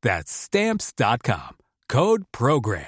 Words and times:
That's 0.00 0.30
Stamps.com. 0.30 1.56
Code 1.88 2.22
Program. 2.30 2.84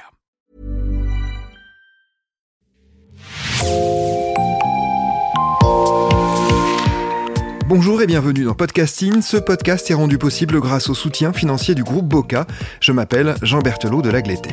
Bonjour 7.67 8.01
et 8.01 8.07
bienvenue 8.07 8.45
dans 8.45 8.55
Podcasting. 8.55 9.23
Ce 9.23 9.37
podcast 9.37 9.91
est 9.91 9.95
rendu 9.95 10.19
possible 10.19 10.61
grâce 10.61 10.89
au 10.89 10.95
soutien 10.95 11.33
financier 11.33 11.75
du 11.75 11.83
groupe 11.83 12.07
Boca. 12.07 12.47
Je 12.81 12.93
m'appelle 12.93 13.35
Jean 13.43 13.59
Berthelot 13.59 14.03
de 14.03 14.11
Lagleté. 14.11 14.51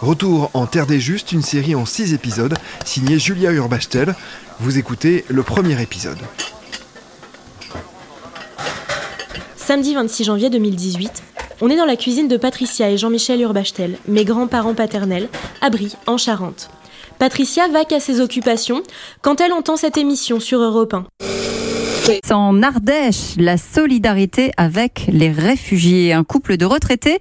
Retour 0.00 0.50
en 0.54 0.66
Terre 0.66 0.86
des 0.86 1.00
Justes, 1.00 1.32
une 1.32 1.42
série 1.42 1.74
en 1.74 1.84
6 1.84 2.14
épisodes, 2.14 2.56
signée 2.84 3.18
Julia 3.18 3.52
Urbachtel. 3.52 4.14
Vous 4.58 4.78
écoutez 4.78 5.22
le 5.28 5.42
premier 5.42 5.80
épisode. 5.82 6.16
Samedi 9.54 9.94
26 9.94 10.24
janvier 10.24 10.48
2018, 10.48 11.22
on 11.60 11.68
est 11.68 11.76
dans 11.76 11.84
la 11.84 11.96
cuisine 11.96 12.26
de 12.26 12.38
Patricia 12.38 12.90
et 12.90 12.96
Jean-Michel 12.96 13.42
Urbachtel, 13.42 13.98
mes 14.08 14.24
grands-parents 14.24 14.72
paternels, 14.72 15.28
à 15.60 15.68
Brie, 15.68 15.94
en 16.06 16.16
Charente. 16.16 16.70
Patricia 17.18 17.68
va 17.68 17.84
qu'à 17.84 18.00
ses 18.00 18.20
occupations 18.20 18.82
quand 19.20 19.42
elle 19.42 19.52
entend 19.52 19.76
cette 19.76 19.98
émission 19.98 20.40
sur 20.40 20.60
Europe 20.60 20.94
1. 20.94 21.25
En 22.30 22.62
Ardèche, 22.62 23.34
la 23.36 23.56
solidarité 23.56 24.52
avec 24.56 25.06
les 25.12 25.30
réfugiés. 25.30 26.12
Un 26.12 26.22
couple 26.22 26.56
de 26.56 26.64
retraités 26.64 27.18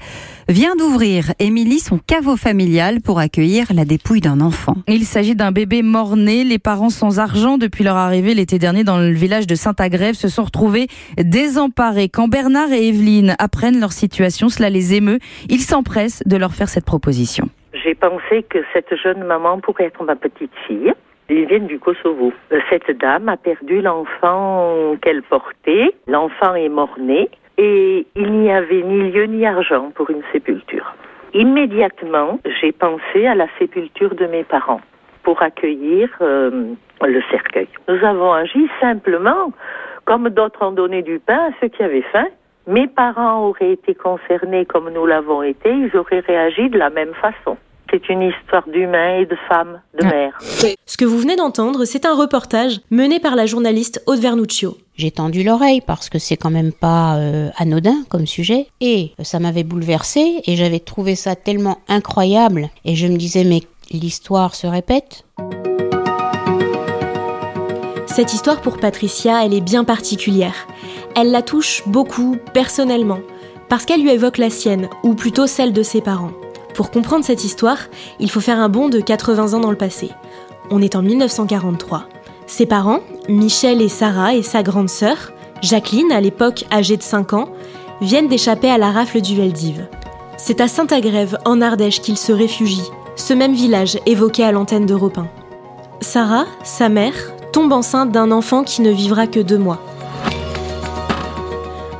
vient 0.48 0.76
d'ouvrir, 0.76 1.34
Émilie, 1.40 1.80
son 1.80 1.98
caveau 1.98 2.38
familial 2.38 3.02
pour 3.02 3.18
accueillir 3.18 3.66
la 3.74 3.84
dépouille 3.84 4.22
d'un 4.22 4.42
enfant. 4.42 4.76
Il 4.88 5.06
s'agit 5.06 5.34
d'un 5.34 5.52
bébé 5.52 5.82
mort-né. 5.82 6.44
Les 6.44 6.60
parents 6.60 6.92
sans 6.92 7.18
argent 7.18 7.58
depuis 7.58 7.84
leur 7.84 7.96
arrivée 7.96 8.36
l'été 8.36 8.60
dernier 8.60 8.84
dans 8.84 9.00
le 9.00 9.10
village 9.10 9.48
de 9.48 9.56
Saint-Agrève 9.56 10.14
se 10.14 10.28
sont 10.28 10.44
retrouvés 10.44 10.88
désemparés. 11.18 12.10
Quand 12.10 12.28
Bernard 12.28 12.72
et 12.72 12.88
Evelyne 12.88 13.36
apprennent 13.40 13.80
leur 13.80 13.92
situation, 13.92 14.50
cela 14.50 14.70
les 14.70 14.94
émeut. 14.94 15.18
Ils 15.50 15.62
s'empressent 15.62 16.22
de 16.28 16.38
leur 16.38 16.54
faire 16.54 16.70
cette 16.70 16.86
proposition. 16.86 17.50
J'ai 17.74 17.96
pensé 17.96 18.46
que 18.48 18.60
cette 18.72 18.96
jeune 19.02 19.24
maman 19.24 19.60
pourrait 19.62 19.86
être 19.86 20.04
ma 20.04 20.16
petite 20.16 20.54
fille. 20.68 20.94
Ils 21.30 21.46
viennent 21.46 21.68
du 21.68 21.80
Kosovo. 21.80 22.32
Cette 22.70 22.92
dame 23.00 23.30
a 23.30 23.38
perdu 23.38 23.82
l'enfant 23.82 24.96
qu'elle 25.02 25.24
portait. 25.24 25.94
L'enfant 26.08 26.54
est 26.56 26.70
mort-né 26.70 27.30
et 27.58 28.06
il 28.16 28.32
n'y 28.32 28.52
avait 28.52 28.84
ni 28.84 29.12
lieu 29.12 29.26
ni 29.26 29.46
argent 29.46 29.92
pour 29.96 30.10
une 30.10 30.22
sépulture. 30.32 30.94
Immédiatement, 31.34 32.40
j'ai 32.62 32.72
pensé 32.72 33.26
à 33.26 33.36
la 33.36 33.48
sépulture 33.58 34.16
de 34.16 34.26
mes 34.28 34.44
parents 34.44 34.82
pour 35.24 35.42
accueillir 35.42 36.10
euh, 36.22 36.76
le 37.02 37.22
cercueil. 37.32 37.68
Nous 37.88 38.04
avons 38.06 38.32
agi 38.32 38.70
simplement 38.80 39.52
comme 40.06 40.30
d'autres 40.30 40.64
ont 40.64 40.72
donné 40.72 41.02
du 41.02 41.20
pain 41.20 41.50
à 41.50 41.50
ceux 41.60 41.68
qui 41.68 41.82
avaient 41.82 42.06
faim. 42.14 42.28
Mes 42.68 42.88
parents 42.88 43.48
auraient 43.48 43.72
été 43.72 43.96
concernés 43.96 44.66
comme 44.66 44.90
nous 44.92 45.06
l'avons 45.06 45.44
été, 45.44 45.72
ils 45.72 45.96
auraient 45.98 46.20
réagi 46.20 46.70
de 46.70 46.78
la 46.78 46.90
même 46.90 47.14
façon. 47.16 47.58
C'est 47.92 48.10
une 48.10 48.24
histoire 48.24 48.64
d'humains 48.68 49.20
et 49.20 49.26
de 49.26 49.38
femmes, 49.48 49.82
de 50.00 50.06
mères. 50.06 50.38
Ce 50.86 50.98
que 50.98 51.06
vous 51.06 51.18
venez 51.18 51.36
d'entendre, 51.36 51.86
c'est 51.86 52.06
un 52.06 52.16
reportage 52.16 52.82
mené 52.92 53.20
par 53.20 53.36
la 53.36 53.46
journaliste 53.46 54.02
Aude 54.08 54.20
Vernuccio. 54.20 54.78
J'ai 54.96 55.12
tendu 55.12 55.44
l'oreille 55.44 55.82
parce 55.82 56.10
que 56.10 56.20
c'est 56.20 56.38
quand 56.38 56.50
même 56.50 56.72
pas 56.72 57.18
euh, 57.18 57.50
anodin 57.58 57.98
comme 58.10 58.26
sujet 58.26 58.68
et 58.82 59.12
ça 59.22 59.40
m'avait 59.40 59.64
bouleversée 59.64 60.42
et 60.46 60.56
j'avais 60.56 60.80
trouvé 60.80 61.16
ça 61.16 61.36
tellement 61.36 61.80
incroyable 61.88 62.70
et 62.86 62.96
je 62.96 63.08
me 63.08 63.18
disais 63.18 63.44
mais 63.44 63.62
l'histoire 63.92 64.56
se 64.56 64.68
répète. 64.68 65.26
Cette 68.08 68.34
histoire 68.34 68.62
pour 68.62 68.78
Patricia, 68.78 69.46
elle 69.46 69.54
est 69.54 69.62
bien 69.62 69.84
particulière. 69.84 70.68
Elle 71.18 71.32
la 71.32 71.42
touche 71.42 71.84
beaucoup 71.86 72.38
personnellement 72.54 73.20
parce 73.68 73.86
qu'elle 73.86 74.02
lui 74.02 74.12
évoque 74.12 74.38
la 74.38 74.50
sienne 74.50 74.88
ou 75.04 75.16
plutôt 75.16 75.48
celle 75.48 75.74
de 75.74 75.84
ses 75.84 76.02
parents. 76.02 76.32
Pour 76.76 76.92
comprendre 76.92 77.24
cette 77.24 77.46
histoire, 77.46 77.78
il 78.20 78.30
faut 78.30 78.42
faire 78.42 78.60
un 78.60 78.68
bond 78.68 78.90
de 78.90 79.00
80 79.00 79.54
ans 79.54 79.62
dans 79.62 79.72
le 79.72 79.78
passé. 79.78 80.12
On 80.70 80.82
est 80.82 80.96
en 80.96 81.02
1943. 81.02 82.04
Ses 82.48 82.66
parents, 82.66 83.00
Michel 83.30 83.82
et 83.82 83.88
Sarah 83.88 84.36
et 84.36 84.44
sa 84.44 84.62
grande 84.62 84.90
sœur, 84.90 85.32
Jacqueline, 85.62 86.12
à 86.12 86.20
l'époque 86.20 86.66
âgée 86.72 86.98
de 86.98 87.04
5 87.04 87.32
ans, 87.34 87.50
viennent 88.02 88.28
d'échapper 88.28 88.70
à 88.70 88.78
la 88.78 88.92
rafle 88.92 89.22
du 89.22 89.36
Veldiv. 89.38 89.88
C'est 90.38 90.60
à 90.60 90.68
Saint-Agrève, 90.68 91.38
en 91.46 91.62
Ardèche, 91.62 92.02
qu'ils 92.02 92.18
se 92.18 92.34
réfugient, 92.34 92.92
ce 93.16 93.34
même 93.34 93.54
village 93.54 93.98
évoqué 94.06 94.44
à 94.44 94.52
l'antenne 94.52 94.86
d'Europe 94.86 95.18
1. 95.18 95.28
Sarah, 96.02 96.46
sa 96.64 96.90
mère, 96.90 97.16
tombe 97.54 97.72
enceinte 97.72 98.12
d'un 98.12 98.32
enfant 98.32 98.66
qui 98.66 98.82
ne 98.82 98.92
vivra 98.92 99.28
que 99.28 99.40
deux 99.40 99.58
mois. 99.58 99.80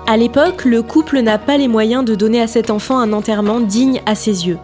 À 0.08 0.18
l'époque, 0.18 0.66
le 0.66 0.84
couple 0.84 1.20
n'a 1.22 1.40
pas 1.40 1.58
les 1.58 1.68
moyens 1.68 2.06
de 2.06 2.14
donner 2.14 2.40
à 2.40 2.46
cet 2.46 2.70
enfant 2.70 3.00
un 3.00 3.12
enterrement 3.12 3.60
digne 3.60 4.04
à 4.06 4.14
ses 4.14 4.46
yeux. 4.46 4.60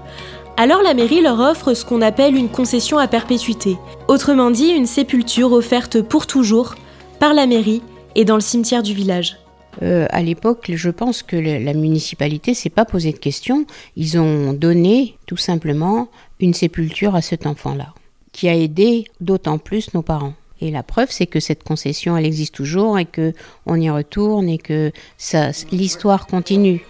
Alors 0.55 0.83
la 0.83 0.93
mairie 0.93 1.21
leur 1.21 1.39
offre 1.39 1.73
ce 1.73 1.83
qu'on 1.83 2.03
appelle 2.03 2.35
une 2.35 2.49
concession 2.49 2.99
à 2.99 3.07
perpétuité, 3.07 3.77
autrement 4.07 4.51
dit 4.51 4.69
une 4.69 4.85
sépulture 4.85 5.51
offerte 5.51 6.03
pour 6.03 6.27
toujours 6.27 6.75
par 7.19 7.33
la 7.33 7.47
mairie 7.47 7.81
et 8.13 8.23
dans 8.23 8.35
le 8.35 8.41
cimetière 8.41 8.83
du 8.83 8.93
village. 8.93 9.37
Euh, 9.81 10.05
à 10.11 10.21
l'époque, 10.21 10.69
je 10.75 10.89
pense 10.91 11.23
que 11.23 11.37
la 11.37 11.73
municipalité 11.73 12.53
s'est 12.53 12.69
pas 12.69 12.85
posé 12.85 13.11
de 13.11 13.17
questions. 13.17 13.65
Ils 13.95 14.19
ont 14.19 14.53
donné 14.53 15.15
tout 15.25 15.37
simplement 15.37 16.09
une 16.39 16.53
sépulture 16.53 17.15
à 17.15 17.21
cet 17.23 17.47
enfant-là, 17.47 17.95
qui 18.31 18.47
a 18.47 18.55
aidé 18.55 19.05
d'autant 19.21 19.57
plus 19.57 19.91
nos 19.95 20.03
parents. 20.03 20.33
Et 20.61 20.69
la 20.69 20.83
preuve, 20.83 21.07
c'est 21.09 21.25
que 21.25 21.39
cette 21.39 21.63
concession, 21.63 22.15
elle 22.15 22.25
existe 22.25 22.53
toujours 22.53 22.99
et 22.99 23.05
que 23.05 23.33
on 23.65 23.79
y 23.79 23.89
retourne 23.89 24.47
et 24.47 24.59
que 24.59 24.91
ça, 25.17 25.49
l'histoire 25.71 26.27
continue. 26.27 26.85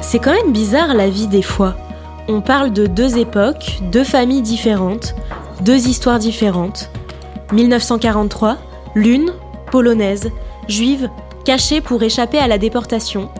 C'est 0.00 0.18
quand 0.18 0.32
même 0.32 0.52
bizarre 0.52 0.94
la 0.94 1.08
vie 1.08 1.28
des 1.28 1.42
fois. 1.42 1.76
On 2.28 2.40
parle 2.40 2.72
de 2.72 2.86
deux 2.86 3.18
époques, 3.18 3.78
deux 3.92 4.04
familles 4.04 4.42
différentes, 4.42 5.14
deux 5.60 5.86
histoires 5.86 6.18
différentes. 6.18 6.90
1943, 7.52 8.58
l'une, 8.96 9.32
polonaise, 9.70 10.30
juive, 10.66 11.08
cachée 11.44 11.80
pour 11.80 12.02
échapper 12.02 12.38
à 12.38 12.48
la 12.48 12.58
déportation. 12.58 13.30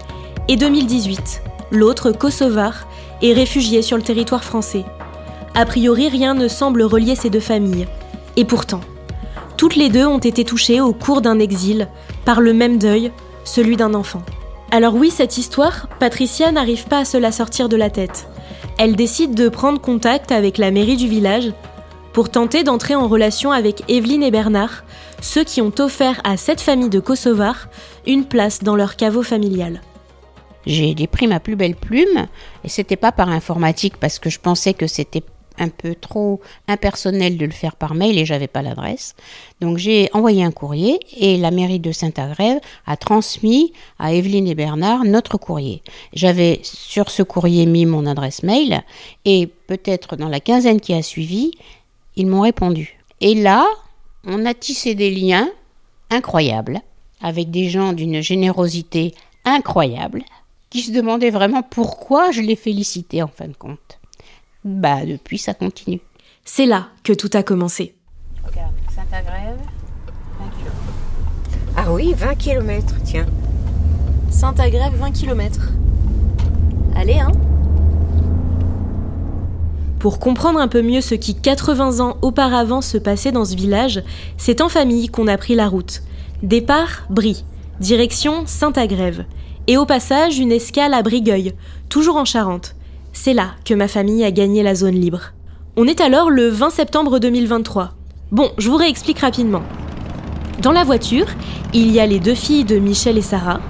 Et 0.48 0.56
2018, 0.56 1.42
l'autre, 1.72 2.12
kosovar, 2.12 2.86
et 3.22 3.32
réfugiée 3.32 3.82
sur 3.82 3.96
le 3.96 4.02
territoire 4.02 4.44
français. 4.44 4.84
A 5.54 5.64
priori, 5.64 6.08
rien 6.08 6.34
ne 6.34 6.48
semble 6.48 6.82
relier 6.82 7.14
ces 7.14 7.30
deux 7.30 7.40
familles. 7.40 7.86
Et 8.36 8.44
pourtant, 8.44 8.80
toutes 9.56 9.76
les 9.76 9.88
deux 9.88 10.06
ont 10.06 10.18
été 10.18 10.44
touchées 10.44 10.80
au 10.80 10.92
cours 10.92 11.20
d'un 11.20 11.38
exil 11.38 11.88
par 12.24 12.40
le 12.40 12.52
même 12.52 12.78
deuil, 12.78 13.12
celui 13.44 13.76
d'un 13.76 13.94
enfant. 13.94 14.22
Alors 14.70 14.94
oui, 14.94 15.10
cette 15.10 15.36
histoire, 15.38 15.88
Patricia 16.00 16.50
n'arrive 16.50 16.86
pas 16.86 17.00
à 17.00 17.04
se 17.04 17.18
la 17.18 17.32
sortir 17.32 17.68
de 17.68 17.76
la 17.76 17.90
tête. 17.90 18.26
Elle 18.78 18.96
décide 18.96 19.34
de 19.34 19.48
prendre 19.48 19.80
contact 19.80 20.32
avec 20.32 20.58
la 20.58 20.70
mairie 20.70 20.96
du 20.96 21.08
village 21.08 21.52
pour 22.12 22.30
tenter 22.30 22.62
d'entrer 22.62 22.94
en 22.94 23.08
relation 23.08 23.52
avec 23.52 23.82
Evelyne 23.88 24.22
et 24.22 24.30
Bernard, 24.30 24.84
ceux 25.20 25.44
qui 25.44 25.60
ont 25.60 25.72
offert 25.78 26.20
à 26.24 26.36
cette 26.36 26.60
famille 26.60 26.90
de 26.90 27.00
Kosovars 27.00 27.68
une 28.06 28.24
place 28.24 28.62
dans 28.62 28.76
leur 28.76 28.96
caveau 28.96 29.22
familial. 29.22 29.80
J'ai 30.66 30.94
pris 31.06 31.26
ma 31.26 31.40
plus 31.40 31.56
belle 31.56 31.74
plume 31.74 32.26
et 32.64 32.68
c'était 32.68 32.96
pas 32.96 33.12
par 33.12 33.28
informatique 33.28 33.96
parce 33.98 34.18
que 34.18 34.30
je 34.30 34.38
pensais 34.38 34.74
que 34.74 34.86
c'était 34.86 35.22
un 35.58 35.68
peu 35.68 35.94
trop 35.94 36.40
impersonnel 36.68 37.36
de 37.36 37.46
le 37.46 37.52
faire 37.52 37.76
par 37.76 37.94
mail 37.94 38.18
et 38.18 38.24
j'avais 38.24 38.48
pas 38.48 38.62
l'adresse. 38.62 39.14
Donc 39.60 39.78
j'ai 39.78 40.08
envoyé 40.12 40.44
un 40.44 40.50
courrier 40.50 40.98
et 41.16 41.36
la 41.36 41.50
mairie 41.50 41.80
de 41.80 41.92
Saint-Agrève 41.92 42.60
a 42.86 42.96
transmis 42.96 43.72
à 43.98 44.12
Evelyne 44.12 44.48
et 44.48 44.54
Bernard 44.54 45.04
notre 45.04 45.38
courrier. 45.38 45.82
J'avais 46.12 46.60
sur 46.62 47.10
ce 47.10 47.22
courrier 47.22 47.66
mis 47.66 47.86
mon 47.86 48.06
adresse 48.06 48.42
mail 48.42 48.82
et 49.24 49.48
peut-être 49.66 50.16
dans 50.16 50.28
la 50.28 50.40
quinzaine 50.40 50.80
qui 50.80 50.94
a 50.94 51.02
suivi, 51.02 51.52
ils 52.16 52.26
m'ont 52.26 52.42
répondu. 52.42 52.98
Et 53.20 53.34
là, 53.34 53.66
on 54.24 54.44
a 54.46 54.54
tissé 54.54 54.94
des 54.94 55.10
liens 55.10 55.48
incroyables 56.10 56.80
avec 57.20 57.50
des 57.50 57.68
gens 57.68 57.92
d'une 57.92 58.20
générosité 58.20 59.14
incroyable 59.44 60.24
qui 60.70 60.82
se 60.82 60.90
demandaient 60.90 61.30
vraiment 61.30 61.62
pourquoi 61.62 62.30
je 62.30 62.40
les 62.40 62.56
félicitais 62.56 63.22
en 63.22 63.28
fin 63.28 63.46
de 63.46 63.54
compte. 63.54 63.98
Bah, 64.64 65.04
depuis, 65.04 65.38
ça 65.38 65.54
continue. 65.54 66.00
C'est 66.44 66.66
là 66.66 66.88
que 67.02 67.12
tout 67.12 67.30
a 67.34 67.42
commencé. 67.42 67.94
Regarde, 68.44 68.74
Saint-Agrève, 68.94 69.58
20 70.38 70.50
km. 70.50 70.72
Ah 71.76 71.92
oui, 71.92 72.14
20 72.16 72.34
km, 72.36 72.94
tiens. 73.04 73.26
Saint-Agrève, 74.30 74.94
20 74.94 75.10
km. 75.10 75.72
Allez, 76.94 77.18
hein 77.18 77.32
Pour 79.98 80.20
comprendre 80.20 80.60
un 80.60 80.68
peu 80.68 80.82
mieux 80.82 81.00
ce 81.00 81.14
qui 81.14 81.34
80 81.34 82.00
ans 82.00 82.16
auparavant 82.22 82.82
se 82.82 82.98
passait 82.98 83.32
dans 83.32 83.44
ce 83.44 83.56
village, 83.56 84.02
c'est 84.36 84.60
en 84.60 84.68
famille 84.68 85.08
qu'on 85.08 85.26
a 85.26 85.36
pris 85.38 85.54
la 85.56 85.68
route. 85.68 86.02
Départ, 86.42 87.06
Brie. 87.10 87.44
Direction 87.80 88.44
Saint-Agrève. 88.46 89.24
Et 89.66 89.76
au 89.76 89.86
passage, 89.86 90.38
une 90.38 90.52
escale 90.52 90.94
à 90.94 91.02
Brigueuil, 91.02 91.54
toujours 91.88 92.16
en 92.16 92.24
Charente. 92.24 92.76
C'est 93.12 93.34
là 93.34 93.52
que 93.64 93.74
ma 93.74 93.88
famille 93.88 94.24
a 94.24 94.30
gagné 94.30 94.62
la 94.62 94.74
zone 94.74 94.94
libre. 94.94 95.32
On 95.76 95.86
est 95.86 96.00
alors 96.00 96.30
le 96.30 96.48
20 96.48 96.70
septembre 96.70 97.18
2023. 97.18 97.90
Bon, 98.30 98.50
je 98.58 98.68
vous 98.68 98.76
réexplique 98.76 99.20
rapidement. 99.20 99.62
Dans 100.60 100.72
la 100.72 100.84
voiture, 100.84 101.26
il 101.72 101.90
y 101.90 102.00
a 102.00 102.06
les 102.06 102.20
deux 102.20 102.34
filles 102.34 102.64
de 102.64 102.78
Michel 102.78 103.18
et 103.18 103.22
Sarah, 103.22 103.60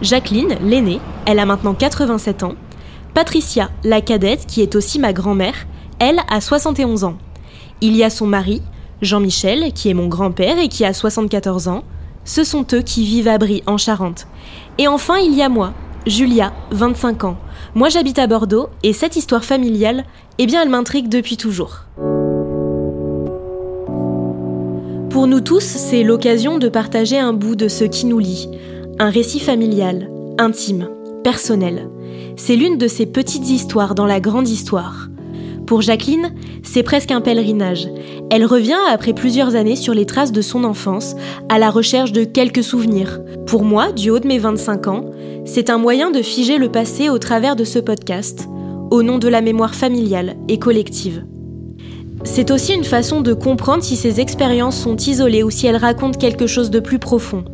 Jacqueline, 0.00 0.56
l'aînée, 0.62 1.00
elle 1.26 1.40
a 1.40 1.46
maintenant 1.46 1.74
87 1.74 2.44
ans, 2.44 2.54
Patricia, 3.14 3.70
la 3.82 4.00
cadette, 4.00 4.46
qui 4.46 4.62
est 4.62 4.76
aussi 4.76 5.00
ma 5.00 5.12
grand-mère, 5.12 5.66
elle 5.98 6.20
a 6.30 6.40
71 6.40 7.02
ans. 7.02 7.18
Il 7.80 7.96
y 7.96 8.04
a 8.04 8.10
son 8.10 8.26
mari, 8.26 8.62
Jean-Michel, 9.02 9.72
qui 9.72 9.88
est 9.90 9.94
mon 9.94 10.06
grand-père 10.06 10.58
et 10.58 10.68
qui 10.68 10.84
a 10.84 10.92
74 10.92 11.66
ans. 11.66 11.82
Ce 12.24 12.44
sont 12.44 12.64
eux 12.72 12.82
qui 12.82 13.04
vivent 13.04 13.26
à 13.26 13.38
Brie, 13.38 13.64
en 13.66 13.76
Charente. 13.76 14.28
Et 14.78 14.86
enfin, 14.86 15.16
il 15.18 15.34
y 15.34 15.42
a 15.42 15.48
moi, 15.48 15.72
Julia, 16.08 16.54
25 16.70 17.24
ans. 17.24 17.36
Moi, 17.74 17.90
j'habite 17.90 18.18
à 18.18 18.26
Bordeaux 18.26 18.70
et 18.82 18.94
cette 18.94 19.16
histoire 19.16 19.44
familiale, 19.44 20.04
eh 20.38 20.46
bien, 20.46 20.62
elle 20.62 20.70
m'intrigue 20.70 21.08
depuis 21.08 21.36
toujours. 21.36 21.84
Pour 25.10 25.26
nous 25.26 25.40
tous, 25.40 25.62
c'est 25.62 26.02
l'occasion 26.02 26.58
de 26.58 26.68
partager 26.68 27.18
un 27.18 27.34
bout 27.34 27.56
de 27.56 27.68
ce 27.68 27.84
qui 27.84 28.06
nous 28.06 28.18
lie. 28.18 28.48
Un 28.98 29.10
récit 29.10 29.40
familial, 29.40 30.10
intime, 30.38 30.88
personnel. 31.22 31.90
C'est 32.36 32.56
l'une 32.56 32.78
de 32.78 32.88
ces 32.88 33.04
petites 33.04 33.50
histoires 33.50 33.94
dans 33.94 34.06
la 34.06 34.20
grande 34.20 34.48
histoire. 34.48 35.07
Pour 35.68 35.82
Jacqueline, 35.82 36.32
c'est 36.62 36.82
presque 36.82 37.10
un 37.10 37.20
pèlerinage. 37.20 37.90
Elle 38.30 38.46
revient 38.46 38.78
après 38.90 39.12
plusieurs 39.12 39.54
années 39.54 39.76
sur 39.76 39.92
les 39.92 40.06
traces 40.06 40.32
de 40.32 40.40
son 40.40 40.64
enfance, 40.64 41.14
à 41.50 41.58
la 41.58 41.68
recherche 41.68 42.10
de 42.10 42.24
quelques 42.24 42.64
souvenirs. 42.64 43.20
Pour 43.46 43.64
moi, 43.64 43.92
du 43.92 44.08
haut 44.08 44.18
de 44.18 44.26
mes 44.26 44.38
25 44.38 44.86
ans, 44.86 45.04
c'est 45.44 45.68
un 45.68 45.76
moyen 45.76 46.10
de 46.10 46.22
figer 46.22 46.56
le 46.56 46.70
passé 46.70 47.10
au 47.10 47.18
travers 47.18 47.54
de 47.54 47.64
ce 47.64 47.78
podcast, 47.78 48.48
au 48.90 49.02
nom 49.02 49.18
de 49.18 49.28
la 49.28 49.42
mémoire 49.42 49.74
familiale 49.74 50.36
et 50.48 50.58
collective. 50.58 51.26
C'est 52.24 52.50
aussi 52.50 52.72
une 52.72 52.84
façon 52.84 53.20
de 53.20 53.34
comprendre 53.34 53.82
si 53.82 53.96
ces 53.96 54.20
expériences 54.20 54.80
sont 54.80 54.96
isolées 54.96 55.42
ou 55.42 55.50
si 55.50 55.66
elles 55.66 55.76
racontent 55.76 56.18
quelque 56.18 56.46
chose 56.46 56.70
de 56.70 56.80
plus 56.80 56.98
profond. 56.98 57.44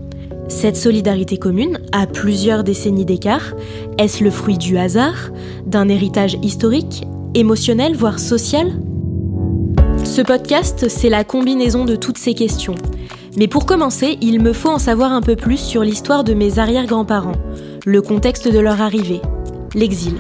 Cette 0.47 0.77
solidarité 0.77 1.37
commune, 1.37 1.81
à 1.91 2.07
plusieurs 2.07 2.63
décennies 2.63 3.05
d'écart, 3.05 3.55
est-ce 3.99 4.23
le 4.23 4.31
fruit 4.31 4.59
du 4.59 4.79
hasard, 4.79 5.33
d'un 5.67 5.89
héritage 5.89 6.37
historique, 6.43 7.03
émotionnel, 7.35 7.97
voire 7.97 8.19
social 8.19 8.73
Ce 10.05 10.23
podcast, 10.23 10.89
c'est 10.89 11.09
la 11.09 11.25
combinaison 11.25 11.85
de 11.85 11.97
toutes 11.97 12.19
ces 12.19 12.35
questions. 12.35 12.77
Mais 13.37 13.49
pour 13.49 13.67
commencer, 13.67 14.17
il 14.21 14.41
me 14.41 14.53
faut 14.53 14.71
en 14.71 14.79
savoir 14.79 15.13
un 15.13 15.21
peu 15.21 15.35
plus 15.35 15.57
sur 15.57 15.83
l'histoire 15.83 16.23
de 16.23 16.35
mes 16.35 16.59
arrière-grands-parents, 16.59 17.37
le 17.85 18.01
contexte 18.01 18.49
de 18.49 18.59
leur 18.59 18.81
arrivée, 18.81 19.21
l'exil. 19.75 20.15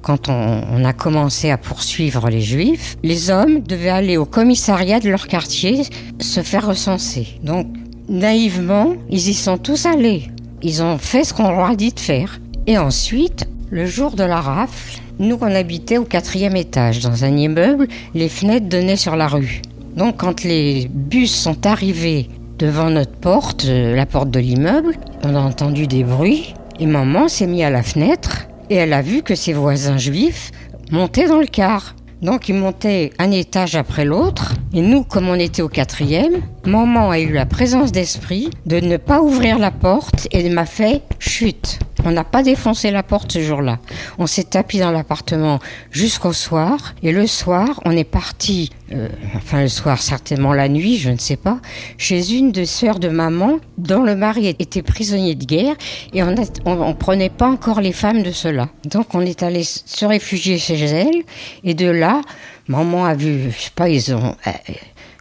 Quand 0.00 0.28
on, 0.28 0.62
on 0.72 0.84
a 0.84 0.92
commencé 0.92 1.50
à 1.50 1.58
poursuivre 1.58 2.28
les 2.30 2.40
juifs, 2.40 2.96
les 3.02 3.30
hommes 3.30 3.60
devaient 3.60 3.90
aller 3.90 4.16
au 4.16 4.24
commissariat 4.24 4.98
de 4.98 5.10
leur 5.10 5.28
quartier 5.28 5.82
se 6.18 6.40
faire 6.40 6.66
recenser. 6.66 7.38
Donc, 7.42 7.66
naïvement, 8.08 8.94
ils 9.10 9.28
y 9.28 9.34
sont 9.34 9.58
tous 9.58 9.86
allés. 9.86 10.28
Ils 10.62 10.82
ont 10.82 10.98
fait 10.98 11.24
ce 11.24 11.34
qu'on 11.34 11.50
leur 11.50 11.66
a 11.66 11.76
dit 11.76 11.92
de 11.92 12.00
faire. 12.00 12.40
Et 12.66 12.78
ensuite, 12.78 13.46
le 13.72 13.86
jour 13.86 14.10
de 14.10 14.22
la 14.22 14.42
rafle, 14.42 15.00
nous 15.18 15.38
on 15.40 15.54
habitait 15.54 15.96
au 15.96 16.04
quatrième 16.04 16.56
étage, 16.56 17.00
dans 17.00 17.24
un 17.24 17.34
immeuble, 17.34 17.88
les 18.14 18.28
fenêtres 18.28 18.68
donnaient 18.68 18.96
sur 18.96 19.16
la 19.16 19.26
rue. 19.26 19.62
Donc 19.96 20.18
quand 20.18 20.44
les 20.44 20.88
bus 20.92 21.34
sont 21.34 21.66
arrivés 21.66 22.28
devant 22.58 22.90
notre 22.90 23.16
porte, 23.16 23.64
euh, 23.64 23.96
la 23.96 24.04
porte 24.04 24.30
de 24.30 24.40
l'immeuble, 24.40 24.94
on 25.24 25.34
a 25.34 25.40
entendu 25.40 25.86
des 25.86 26.04
bruits, 26.04 26.52
et 26.80 26.86
maman 26.86 27.28
s'est 27.28 27.46
mise 27.46 27.62
à 27.62 27.70
la 27.70 27.82
fenêtre, 27.82 28.46
et 28.68 28.74
elle 28.74 28.92
a 28.92 29.00
vu 29.00 29.22
que 29.22 29.34
ses 29.34 29.54
voisins 29.54 29.96
juifs 29.96 30.50
montaient 30.90 31.26
dans 31.26 31.40
le 31.40 31.46
car. 31.46 31.96
Donc 32.20 32.50
ils 32.50 32.54
montaient 32.54 33.10
un 33.18 33.30
étage 33.30 33.74
après 33.74 34.04
l'autre, 34.04 34.52
et 34.74 34.82
nous, 34.82 35.02
comme 35.02 35.28
on 35.28 35.34
était 35.34 35.62
au 35.62 35.68
quatrième, 35.68 36.42
maman 36.66 37.10
a 37.10 37.18
eu 37.18 37.32
la 37.32 37.46
présence 37.46 37.90
d'esprit 37.90 38.50
de 38.66 38.80
ne 38.80 38.98
pas 38.98 39.22
ouvrir 39.22 39.58
la 39.58 39.70
porte 39.70 40.28
et 40.30 40.48
m'a 40.50 40.66
fait 40.66 41.00
chute. 41.18 41.78
On 42.04 42.10
n'a 42.10 42.24
pas 42.24 42.42
défoncé 42.42 42.90
la 42.90 43.02
porte 43.02 43.32
ce 43.32 43.42
jour-là. 43.42 43.78
On 44.18 44.26
s'est 44.26 44.44
tapis 44.44 44.78
dans 44.78 44.90
l'appartement 44.90 45.60
jusqu'au 45.90 46.32
soir. 46.32 46.94
Et 47.02 47.12
le 47.12 47.26
soir, 47.26 47.80
on 47.84 47.92
est 47.92 48.04
parti, 48.04 48.70
euh, 48.92 49.08
enfin 49.36 49.62
le 49.62 49.68
soir, 49.68 50.02
certainement 50.02 50.52
la 50.52 50.68
nuit, 50.68 50.98
je 50.98 51.10
ne 51.10 51.18
sais 51.18 51.36
pas, 51.36 51.60
chez 51.98 52.32
une 52.32 52.50
des 52.50 52.66
sœurs 52.66 52.98
de 52.98 53.08
maman 53.08 53.58
dont 53.78 54.02
le 54.02 54.16
mari 54.16 54.48
était 54.48 54.82
prisonnier 54.82 55.34
de 55.34 55.44
guerre. 55.44 55.76
Et 56.12 56.22
on 56.22 56.30
ne 56.32 56.92
prenait 56.92 57.30
pas 57.30 57.48
encore 57.48 57.80
les 57.80 57.92
femmes 57.92 58.22
de 58.22 58.32
cela. 58.32 58.68
Donc 58.84 59.14
on 59.14 59.20
est 59.20 59.42
allé 59.42 59.62
se 59.62 60.04
réfugier 60.04 60.58
chez 60.58 60.76
elle. 60.84 61.22
Et 61.62 61.74
de 61.74 61.88
là, 61.88 62.20
maman 62.68 63.04
a 63.04 63.14
vu, 63.14 63.50
je 63.56 63.62
sais 63.64 63.70
pas, 63.74 63.88
ils 63.88 64.14
ont, 64.14 64.34
euh, 64.46 64.50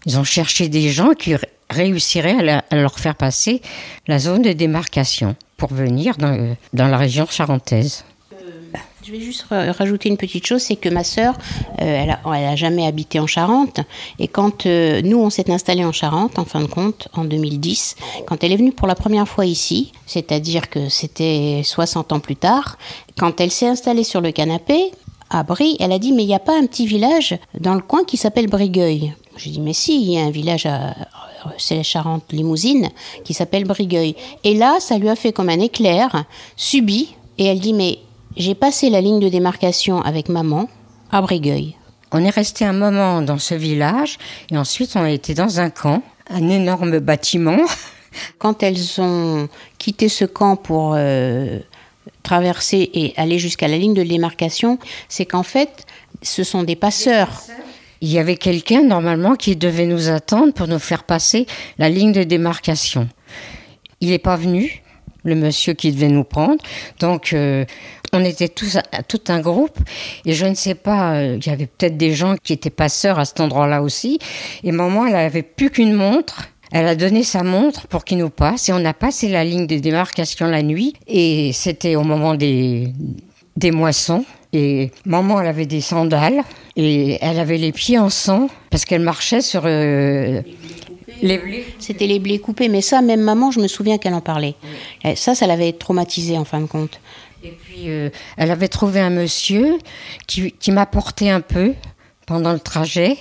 ils 0.06 0.18
ont 0.18 0.24
cherché 0.24 0.68
des 0.68 0.90
gens 0.90 1.14
qui 1.14 1.36
réussiraient 1.72 2.62
à, 2.70 2.76
leur 2.76 3.00
faire 3.00 3.16
passer 3.16 3.62
la 4.08 4.20
zone 4.20 4.42
de 4.42 4.54
démarcation 4.54 5.36
pour 5.58 5.74
venir 5.74 6.18
dans, 6.18 6.34
euh, 6.34 6.54
la 6.74 6.98
région 6.98 7.26
charentaise. 7.30 8.04
Je 9.04 9.12
vais 9.12 9.20
juste 9.20 9.46
ra- 9.50 9.72
rajouter 9.72 10.10
une 10.10 10.18
petite 10.18 10.46
chose, 10.46 10.62
c'est 10.62 10.76
que 10.76 10.88
ma 10.88 11.04
sœur, 11.04 11.34
euh, 11.34 12.04
elle, 12.04 12.12
a, 12.12 12.20
elle 12.36 12.46
a 12.46 12.56
jamais 12.56 12.86
habité 12.86 13.20
en 13.20 13.26
Charente. 13.26 13.80
Et 14.20 14.28
quand 14.28 14.68
euh, 14.68 15.02
nous, 15.02 15.18
on 15.18 15.32
s'est 15.32 15.50
installé 15.50 15.84
en 15.84 15.92
Charente, 15.92 16.38
en 16.38 16.46
fin 16.46 16.60
de 16.62 16.68
compte, 16.68 17.08
en 17.14 17.26
2010, 17.26 17.96
quand 18.28 18.44
elle 18.44 18.52
est 18.52 18.58
venue 18.58 18.72
pour 18.72 18.88
la 18.88 18.94
première 18.94 19.28
fois 19.28 19.48
ici, 19.48 19.92
c'est-à-dire 20.06 20.70
que 20.70 20.88
c'était 20.88 21.62
60 21.64 22.14
ans 22.14 22.20
plus 22.20 22.36
tard, 22.36 22.78
quand 23.18 23.42
elle 23.42 23.50
s'est 23.50 23.68
installée 23.68 24.04
sur 24.04 24.22
le 24.22 24.32
canapé, 24.32 24.92
à 25.32 25.42
Brie, 25.44 25.78
elle 25.80 25.94
a 25.94 26.00
dit, 26.00 26.12
mais 26.12 26.24
il 26.24 26.28
n'y 26.28 26.36
a 26.36 26.40
pas 26.40 26.58
un 26.58 26.68
petit 26.68 26.86
village 26.86 27.40
dans 27.60 27.74
le 27.74 27.82
coin 27.82 28.04
qui 28.04 28.18
s'appelle 28.18 28.48
Brigueuil? 28.48 29.16
J'ai 29.38 29.50
dit, 29.50 29.62
mais 29.62 29.74
si, 29.74 30.00
il 30.00 30.12
y 30.12 30.20
a 30.20 30.22
un 30.22 30.30
village 30.32 30.68
à... 30.68 30.94
C'est 31.58 31.76
la 31.76 31.84
Charente-Limousine 31.84 32.90
qui 33.24 33.34
s'appelle 33.34 33.66
Brigueuil. 33.66 34.16
Et 34.44 34.54
là, 34.54 34.80
ça 34.80 34.98
lui 34.98 35.10
a 35.10 35.16
fait 35.16 35.34
comme 35.34 35.50
un 35.50 35.60
éclair, 35.60 36.26
subi. 36.56 37.16
Et 37.38 37.46
elle 37.46 37.60
dit, 37.60 37.74
mais 37.74 38.00
j'ai 38.38 38.56
passé 38.56 38.90
la 38.90 39.02
ligne 39.02 39.20
de 39.20 39.30
démarcation 39.30 40.02
avec 40.02 40.30
maman 40.30 40.70
à 41.12 41.22
Brigueuil. 41.22 41.76
On 42.12 42.24
est 42.24 42.30
resté 42.30 42.66
un 42.66 42.74
moment 42.74 43.22
dans 43.22 43.38
ce 43.38 43.56
village 43.56 44.18
et 44.52 44.58
ensuite 44.58 44.96
on 44.96 45.02
a 45.02 45.10
été 45.10 45.34
dans 45.34 45.60
un 45.60 45.70
camp, 45.70 46.04
un 46.30 46.50
énorme 46.50 47.00
bâtiment. 47.00 47.60
Quand 48.40 48.62
elles 48.64 49.00
ont 49.00 49.48
quitté 49.78 50.10
ce 50.10 50.26
camp 50.26 50.58
pour 50.58 50.94
euh, 50.96 51.60
traverser 52.24 52.90
et 52.94 53.14
aller 53.16 53.40
jusqu'à 53.40 53.70
la 53.70 53.78
ligne 53.78 53.94
de 53.94 54.04
démarcation, 54.04 54.80
c'est 55.08 55.26
qu'en 55.26 55.44
fait, 55.44 55.86
ce 56.22 56.44
sont 56.44 56.64
des 56.64 56.76
passeurs. 56.76 57.32
Il 58.02 58.12
y 58.12 58.18
avait 58.18 58.36
quelqu'un 58.36 58.84
normalement 58.84 59.36
qui 59.36 59.56
devait 59.56 59.86
nous 59.86 60.10
attendre 60.10 60.54
pour 60.54 60.68
nous 60.68 60.80
faire 60.80 61.04
passer 61.04 61.46
la 61.78 61.88
ligne 61.88 62.12
de 62.12 62.24
démarcation. 62.24 63.08
Il 64.00 64.10
n'est 64.10 64.20
pas 64.20 64.36
venu, 64.36 64.82
le 65.24 65.36
monsieur 65.36 65.74
qui 65.74 65.92
devait 65.92 66.08
nous 66.08 66.24
prendre. 66.24 66.58
Donc 67.00 67.34
euh, 67.34 67.66
on 68.12 68.26
était 68.26 68.50
tous 68.50 68.78
tout 69.08 69.22
un 69.28 69.40
groupe 69.40 69.78
et 70.26 70.34
je 70.34 70.46
ne 70.46 70.56
sais 70.56 70.76
pas, 70.76 71.14
euh, 71.14 71.38
il 71.40 71.48
y 71.48 71.52
avait 71.52 71.68
peut-être 71.68 71.98
des 71.98 72.14
gens 72.14 72.36
qui 72.42 72.54
étaient 72.54 72.70
passeurs 72.72 73.20
à 73.20 73.26
cet 73.26 73.40
endroit-là 73.40 73.82
aussi. 73.82 74.20
Et 74.64 74.72
maman, 74.72 75.06
elle 75.06 75.16
avait 75.16 75.44
plus 75.44 75.70
qu'une 75.70 75.94
montre. 75.94 76.50
Elle 76.72 76.88
a 76.88 76.96
donné 76.96 77.24
sa 77.24 77.44
montre 77.44 77.88
pour 77.88 78.06
qu'il 78.06 78.18
nous 78.18 78.30
passe 78.30 78.70
et 78.70 78.74
on 78.74 78.86
a 78.86 78.94
passé 78.94 79.28
la 79.28 79.44
ligne 79.44 79.68
de 79.68 79.78
démarcation 79.78 80.48
la 80.48 80.64
nuit 80.64 80.94
et 81.06 81.52
c'était 81.54 81.98
au 81.98 82.04
moment 82.04 82.34
des, 82.34 82.94
des 83.58 83.72
moissons. 83.72 84.24
Et 84.54 84.92
maman, 85.06 85.40
elle 85.40 85.48
avait 85.48 85.66
des 85.66 85.82
sandales 85.82 86.42
et 86.76 87.18
elle 87.22 87.40
avait 87.40 87.58
les 87.58 87.72
pieds 87.72 87.98
en 87.98 88.10
sang 88.10 88.50
parce 88.70 88.86
qu'elle 88.86 89.02
marchait 89.02 89.42
sur 89.42 89.64
euh, 89.66 90.42
les 91.22 91.38
blés. 91.38 91.66
C'était 91.80 92.08
les 92.08 92.20
blés 92.20 92.40
coupés, 92.40 92.68
mais 92.68 92.82
ça, 92.82 93.02
même 93.02 93.22
maman, 93.22 93.52
je 93.52 93.60
me 93.60 93.68
souviens 93.68 93.98
qu'elle 93.98 94.14
en 94.14 94.22
parlait. 94.22 94.56
Et 95.04 95.16
ça, 95.16 95.36
ça 95.36 95.48
l'avait 95.48 95.72
traumatisée 95.72 96.38
en 96.38 96.46
fin 96.46 96.60
de 96.60 96.66
compte. 96.66 97.00
Et 97.44 97.52
puis, 97.52 97.90
euh, 97.90 98.10
elle 98.38 98.52
avait 98.52 98.68
trouvé 98.68 99.00
un 99.00 99.10
monsieur 99.10 99.78
qui, 100.28 100.52
qui 100.52 100.72
m'apportait 100.72 101.30
un 101.30 101.42
peu 101.42 101.74
pendant 102.28 102.54
le 102.54 102.60
trajet, 102.60 103.18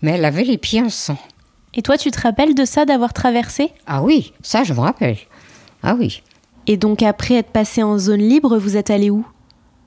mais 0.00 0.12
elle 0.12 0.24
avait 0.24 0.44
les 0.44 0.58
pieds 0.58 0.80
en 0.80 0.90
sang. 0.90 1.18
Et 1.74 1.82
toi, 1.82 1.98
tu 1.98 2.10
te 2.10 2.20
rappelles 2.20 2.54
de 2.54 2.64
ça, 2.64 2.84
d'avoir 2.84 3.12
traversé? 3.12 3.70
Ah 3.86 4.02
oui, 4.02 4.32
ça, 4.42 4.64
je 4.64 4.72
me 4.72 4.80
rappelle. 4.80 5.18
Ah 5.82 5.96
oui. 5.98 6.22
Et 6.66 6.76
donc 6.76 7.02
après 7.02 7.34
être 7.34 7.50
passé 7.50 7.82
en 7.82 7.98
zone 7.98 8.20
libre, 8.20 8.58
vous 8.58 8.76
êtes 8.76 8.90
allé 8.90 9.10
où? 9.10 9.24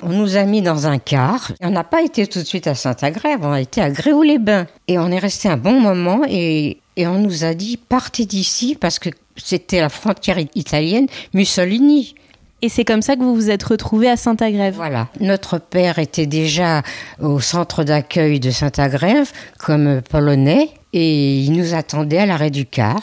On 0.03 0.10
nous 0.10 0.36
a 0.36 0.43
mis 0.43 0.62
dans 0.62 0.88
un 0.88 0.98
car. 0.98 1.51
On 1.62 1.70
n'a 1.70 1.84
pas 1.84 2.01
été 2.01 2.25
tout 2.27 2.39
de 2.39 2.46
suite 2.46 2.67
à 2.67 2.75
Saint-Agrève, 2.75 3.39
on 3.41 3.51
a 3.51 3.62
été 3.62 3.81
à 3.81 3.89
Gréoux-les-Bains. 3.89 4.67
Et 4.88 4.98
on 4.98 5.12
est 5.12 5.20
resté 5.20 5.48
un 5.50 5.58
bon 5.58 5.79
moment 5.79 6.22
et, 6.27 6.77
et 6.98 7.08
on 7.08 7.20
nous 7.20 7.43
a 7.43 7.53
dit 7.53 7.77
partez 7.77 8.25
d'ici 8.25 8.75
parce 8.79 9.00
que 9.00 9.10
c'était 9.36 9.79
la 9.79 9.89
frontière 9.89 10.38
italienne, 10.55 11.08
Mussolini. 11.34 12.15
Et 12.63 12.70
c'est 12.70 12.86
comme 12.86 13.01
ça 13.01 13.15
que 13.15 13.22
vous 13.22 13.34
vous 13.34 13.50
êtes 13.50 13.63
retrouvé 13.63 14.08
à 14.10 14.17
Saint-Agrève. 14.17 14.75
Voilà. 14.75 15.08
Notre 15.20 15.58
père 15.58 15.98
était 15.98 16.27
déjà 16.27 16.84
au 17.20 17.39
centre 17.39 17.84
d'accueil 17.84 18.39
de 18.39 18.51
Saint-Agrève 18.51 19.31
comme 19.58 20.01
polonais 20.01 20.70
et 20.93 21.39
il 21.39 21.53
nous 21.53 21.74
attendait 21.74 22.20
à 22.20 22.25
l'arrêt 22.25 22.51
du 22.51 22.65
car. 22.65 23.01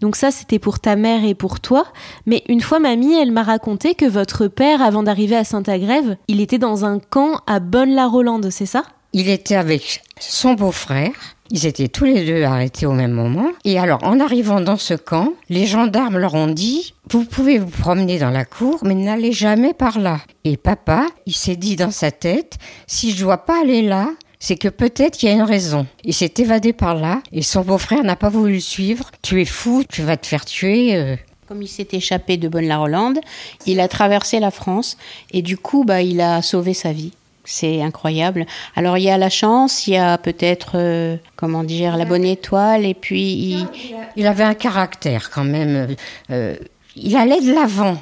Donc 0.00 0.16
ça, 0.16 0.30
c'était 0.30 0.58
pour 0.58 0.78
ta 0.78 0.96
mère 0.96 1.24
et 1.24 1.34
pour 1.34 1.60
toi. 1.60 1.86
Mais 2.26 2.42
une 2.48 2.60
fois, 2.60 2.78
mamie, 2.78 3.14
elle 3.14 3.32
m'a 3.32 3.42
raconté 3.42 3.94
que 3.94 4.04
votre 4.04 4.46
père, 4.46 4.82
avant 4.82 5.02
d'arriver 5.02 5.36
à 5.36 5.44
Saint-Agrève, 5.44 6.16
il 6.28 6.40
était 6.40 6.58
dans 6.58 6.84
un 6.84 6.98
camp 6.98 7.40
à 7.46 7.60
Bonne-la-Rolande, 7.60 8.50
c'est 8.50 8.66
ça? 8.66 8.84
Il 9.12 9.28
était 9.28 9.56
avec 9.56 10.02
son 10.20 10.54
beau-frère. 10.54 11.12
Ils 11.50 11.64
étaient 11.64 11.88
tous 11.88 12.04
les 12.04 12.26
deux 12.26 12.42
arrêtés 12.42 12.84
au 12.84 12.92
même 12.92 13.12
moment. 13.12 13.48
Et 13.64 13.78
alors, 13.78 14.04
en 14.04 14.20
arrivant 14.20 14.60
dans 14.60 14.76
ce 14.76 14.92
camp, 14.92 15.32
les 15.48 15.64
gendarmes 15.64 16.18
leur 16.18 16.34
ont 16.34 16.46
dit 16.46 16.94
Vous 17.10 17.24
pouvez 17.24 17.58
vous 17.58 17.70
promener 17.70 18.18
dans 18.18 18.30
la 18.30 18.44
cour, 18.44 18.80
mais 18.82 18.94
n'allez 18.94 19.32
jamais 19.32 19.72
par 19.72 19.98
là. 19.98 20.20
Et 20.44 20.58
papa, 20.58 21.06
il 21.24 21.34
s'est 21.34 21.56
dit 21.56 21.76
dans 21.76 21.90
sa 21.90 22.10
tête 22.10 22.58
Si 22.86 23.12
je 23.12 23.22
dois 23.22 23.38
pas 23.38 23.62
aller 23.62 23.80
là, 23.80 24.10
c'est 24.40 24.56
que 24.56 24.68
peut-être 24.68 25.16
qu'il 25.16 25.28
y 25.28 25.32
a 25.32 25.34
une 25.34 25.42
raison. 25.42 25.86
Il 26.04 26.14
s'est 26.14 26.32
évadé 26.38 26.72
par 26.72 26.94
là 26.94 27.22
et 27.32 27.42
son 27.42 27.62
beau-frère 27.62 28.02
n'a 28.04 28.16
pas 28.16 28.28
voulu 28.28 28.54
le 28.54 28.60
suivre. 28.60 29.10
Tu 29.22 29.40
es 29.40 29.44
fou, 29.44 29.82
tu 29.88 30.02
vas 30.02 30.16
te 30.16 30.26
faire 30.26 30.44
tuer. 30.44 30.96
euh. 30.96 31.16
Comme 31.48 31.62
il 31.62 31.68
s'est 31.68 31.88
échappé 31.92 32.36
de 32.36 32.46
Bonne-la-Rolande, 32.46 33.18
il 33.66 33.80
a 33.80 33.88
traversé 33.88 34.38
la 34.38 34.50
France 34.50 34.96
et 35.32 35.40
du 35.42 35.56
coup, 35.56 35.84
bah, 35.84 36.02
il 36.02 36.20
a 36.20 36.42
sauvé 36.42 36.74
sa 36.74 36.92
vie. 36.92 37.12
C'est 37.44 37.80
incroyable. 37.80 38.44
Alors 38.76 38.98
il 38.98 39.04
y 39.04 39.10
a 39.10 39.16
la 39.16 39.30
chance, 39.30 39.86
il 39.86 39.94
y 39.94 39.96
a 39.96 40.18
peut-être, 40.18 40.72
euh, 40.74 41.16
comment 41.36 41.64
dire, 41.64 41.96
la 41.96 42.04
bonne 42.04 42.24
étoile 42.24 42.84
et 42.84 42.92
puis 42.92 43.32
il... 43.32 43.66
Il 44.16 44.26
avait 44.26 44.44
un 44.44 44.52
caractère 44.54 45.30
quand 45.30 45.44
même. 45.44 45.96
euh, 46.30 46.56
il 46.96 47.16
allait 47.16 47.40
de 47.40 47.52
l'avant. 47.54 47.96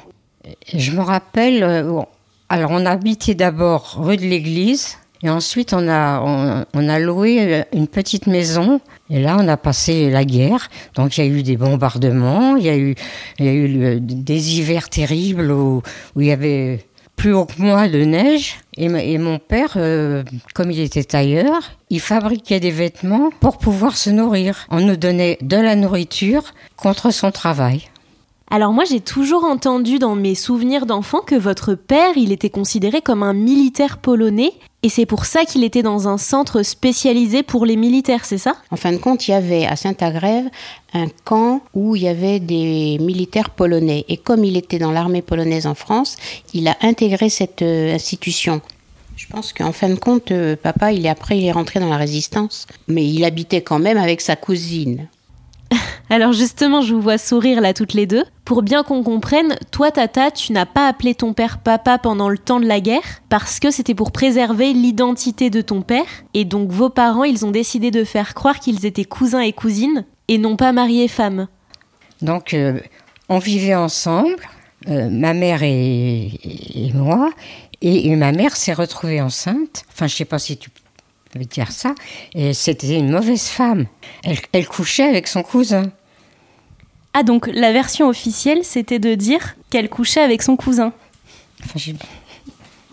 Je 0.73 0.91
me 0.91 1.01
rappelle, 1.01 1.63
euh, 1.63 2.01
alors 2.49 2.71
on 2.71 2.85
habitait 2.85 3.35
d'abord 3.35 3.95
rue 3.97 4.17
de 4.17 4.23
l'église. 4.23 4.97
Et 5.23 5.29
ensuite, 5.29 5.73
on 5.73 5.87
a, 5.87 6.65
on, 6.73 6.89
a 6.89 6.99
loué 6.99 7.37
euh, 7.39 7.63
une 7.73 7.87
petite 7.87 8.27
maison. 8.27 8.79
Et 9.09 9.21
là, 9.21 9.37
on 9.39 9.47
a 9.47 9.57
passé 9.57 10.09
la 10.09 10.25
guerre. 10.25 10.69
Donc, 10.95 11.17
il 11.17 11.25
y 11.25 11.27
a 11.27 11.31
eu 11.31 11.43
des 11.43 11.57
bombardements. 11.57 12.55
Il 12.55 12.65
y 12.65 12.69
a 12.69 12.77
eu, 12.77 12.95
il 13.39 13.45
y 13.45 13.49
a 13.49 13.53
eu 13.53 13.99
des 13.99 14.57
hivers 14.57 14.89
terribles 14.89 15.51
où, 15.51 15.81
il 16.17 16.25
y 16.25 16.31
avait 16.31 16.85
plus 17.15 17.33
haut 17.33 17.45
que 17.45 17.59
moi 17.59 17.87
de 17.87 18.03
neige. 18.03 18.59
Et, 18.75 18.85
et 18.85 19.17
mon 19.17 19.39
père, 19.39 19.73
euh, 19.75 20.23
comme 20.53 20.69
il 20.69 20.79
était 20.79 21.03
tailleur, 21.03 21.71
il 21.89 21.99
fabriquait 21.99 22.59
des 22.59 22.71
vêtements 22.71 23.31
pour 23.39 23.57
pouvoir 23.57 23.97
se 23.97 24.11
nourrir. 24.11 24.67
On 24.69 24.81
nous 24.81 24.97
donnait 24.97 25.39
de 25.41 25.57
la 25.57 25.75
nourriture 25.75 26.53
contre 26.75 27.11
son 27.11 27.31
travail. 27.31 27.89
Alors 28.49 28.71
moi, 28.71 28.85
j'ai 28.85 29.01
toujours 29.01 29.43
entendu 29.43 29.99
dans 29.99 30.15
mes 30.15 30.35
souvenirs 30.35 30.85
d'enfant 30.85 31.19
que 31.19 31.35
votre 31.35 31.73
père, 31.73 32.15
il 32.15 32.31
était 32.31 32.49
considéré 32.49 33.01
comme 33.01 33.21
un 33.21 33.33
militaire 33.33 33.97
polonais. 33.97 34.53
Et 34.87 34.89
c'est 34.89 35.05
pour 35.05 35.25
ça 35.25 35.43
qu'il 35.43 35.65
était 35.65 35.83
dans 35.83 36.07
un 36.07 36.17
centre 36.17 36.63
spécialisé 36.63 37.43
pour 37.43 37.65
les 37.65 37.75
militaires, 37.75 38.23
c'est 38.23 38.37
ça? 38.37 38.55
En 38.71 38.77
fin 38.77 38.93
de 38.93 38.97
compte, 38.97 39.27
il 39.27 39.31
y 39.31 39.33
avait 39.33 39.65
à 39.65 39.75
Saint-Agrève 39.75 40.45
un 40.93 41.07
camp 41.25 41.61
où 41.73 41.97
il 41.97 42.03
y 42.03 42.07
avait 42.07 42.39
des 42.39 42.97
militaires 43.01 43.49
polonais. 43.49 44.05
Et 44.07 44.15
comme 44.15 44.45
il 44.45 44.55
était 44.55 44.79
dans 44.79 44.93
l'armée 44.93 45.21
polonaise 45.21 45.67
en 45.67 45.75
France, 45.75 46.15
il 46.53 46.69
a 46.69 46.77
intégré 46.79 47.27
cette 47.27 47.63
euh, 47.63 47.95
institution. 47.95 48.61
Je 49.17 49.27
pense 49.27 49.51
qu'en 49.51 49.73
fin 49.73 49.89
de 49.89 49.95
compte, 49.95 50.31
euh, 50.31 50.55
papa, 50.55 50.93
il 50.93 51.05
est 51.05 51.09
après, 51.09 51.37
il 51.37 51.43
est 51.43 51.51
rentré 51.51 51.81
dans 51.81 51.89
la 51.89 51.97
résistance. 51.97 52.65
Mais 52.87 53.05
il 53.05 53.25
habitait 53.25 53.63
quand 53.63 53.79
même 53.79 53.97
avec 53.97 54.21
sa 54.21 54.37
cousine. 54.37 55.09
Alors 56.09 56.31
justement, 56.31 56.79
je 56.79 56.93
vous 56.93 57.01
vois 57.01 57.17
sourire 57.17 57.59
là 57.59 57.73
toutes 57.73 57.93
les 57.93 58.05
deux. 58.05 58.23
Pour 58.47 58.63
bien 58.63 58.81
qu'on 58.81 59.03
comprenne, 59.03 59.57
toi 59.71 59.91
Tata, 59.91 60.31
tu 60.31 60.53
n'as 60.53 60.65
pas 60.65 60.87
appelé 60.87 61.13
ton 61.13 61.33
père 61.33 61.57
papa 61.57 61.97
pendant 61.97 62.29
le 62.29 62.37
temps 62.37 62.61
de 62.61 62.65
la 62.65 62.79
guerre 62.79 63.21
parce 63.27 63.59
que 63.59 63.71
c'était 63.71 63.93
pour 63.93 64.13
préserver 64.13 64.71
l'identité 64.71 65.49
de 65.49 65.59
ton 65.59 65.81
père 65.81 66.05
et 66.33 66.45
donc 66.45 66.71
vos 66.71 66.89
parents, 66.89 67.25
ils 67.25 67.45
ont 67.45 67.51
décidé 67.51 67.91
de 67.91 68.05
faire 68.05 68.33
croire 68.35 68.61
qu'ils 68.61 68.85
étaient 68.85 69.03
cousins 69.03 69.41
et 69.41 69.51
cousines 69.51 70.05
et 70.29 70.37
non 70.37 70.55
pas 70.55 70.71
mari 70.71 71.01
et 71.01 71.09
femme. 71.09 71.49
Donc, 72.21 72.53
euh, 72.53 72.79
on 73.27 73.39
vivait 73.39 73.75
ensemble, 73.75 74.47
euh, 74.87 75.09
ma 75.09 75.33
mère 75.33 75.63
et, 75.63 76.31
moi, 76.93 77.31
et, 77.81 78.15
ma 78.15 78.31
mère 78.31 78.55
s'est 78.55 78.71
retrouvée 78.71 79.19
enceinte. 79.19 79.83
Enfin, 79.91 80.07
je 80.07 80.15
sais 80.15 80.23
pas 80.23 80.39
si 80.39 80.55
tu 80.55 80.69
peux 81.33 81.39
dire 81.39 81.73
ça. 81.73 81.95
Et 82.33 82.53
c'était 82.53 82.97
une 82.97 83.11
mauvaise 83.11 83.49
femme. 83.49 83.87
Elle 84.53 84.69
couchait 84.69 85.03
avec 85.03 85.27
son 85.27 85.43
cousin. 85.43 85.91
Ah 87.13 87.23
donc 87.23 87.49
la 87.51 87.71
version 87.71 88.07
officielle, 88.07 88.63
c'était 88.63 88.99
de 88.99 89.15
dire 89.15 89.55
qu'elle 89.69 89.89
couchait 89.89 90.21
avec 90.21 90.43
son 90.43 90.55
cousin. 90.55 90.93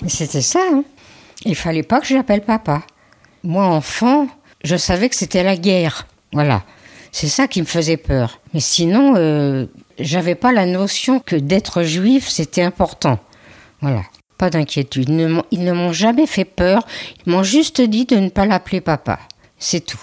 Mais 0.02 0.08
c'était 0.08 0.42
ça. 0.42 0.60
Hein. 0.72 0.84
Il 1.44 1.54
fallait 1.54 1.82
pas 1.82 2.00
que 2.00 2.06
je 2.06 2.14
l'appelle 2.14 2.42
papa. 2.42 2.82
Moi, 3.42 3.64
enfant, 3.64 4.28
je 4.64 4.76
savais 4.76 5.08
que 5.08 5.16
c'était 5.16 5.42
la 5.42 5.56
guerre. 5.56 6.06
Voilà. 6.32 6.62
C'est 7.12 7.28
ça 7.28 7.46
qui 7.46 7.60
me 7.60 7.66
faisait 7.66 7.96
peur. 7.96 8.40
Mais 8.54 8.60
sinon, 8.60 9.14
euh, 9.16 9.66
j'avais 9.98 10.34
pas 10.34 10.52
la 10.52 10.66
notion 10.66 11.20
que 11.20 11.36
d'être 11.36 11.82
juif, 11.82 12.28
c'était 12.28 12.62
important. 12.62 13.18
Voilà. 13.80 14.02
Pas 14.38 14.50
d'inquiétude. 14.50 15.08
Ils 15.50 15.64
ne 15.64 15.72
m'ont 15.72 15.92
jamais 15.92 16.26
fait 16.26 16.44
peur. 16.44 16.86
Ils 17.24 17.32
m'ont 17.32 17.44
juste 17.44 17.80
dit 17.80 18.06
de 18.06 18.16
ne 18.16 18.30
pas 18.30 18.46
l'appeler 18.46 18.80
papa. 18.80 19.20
C'est 19.58 19.84
tout. 19.84 20.00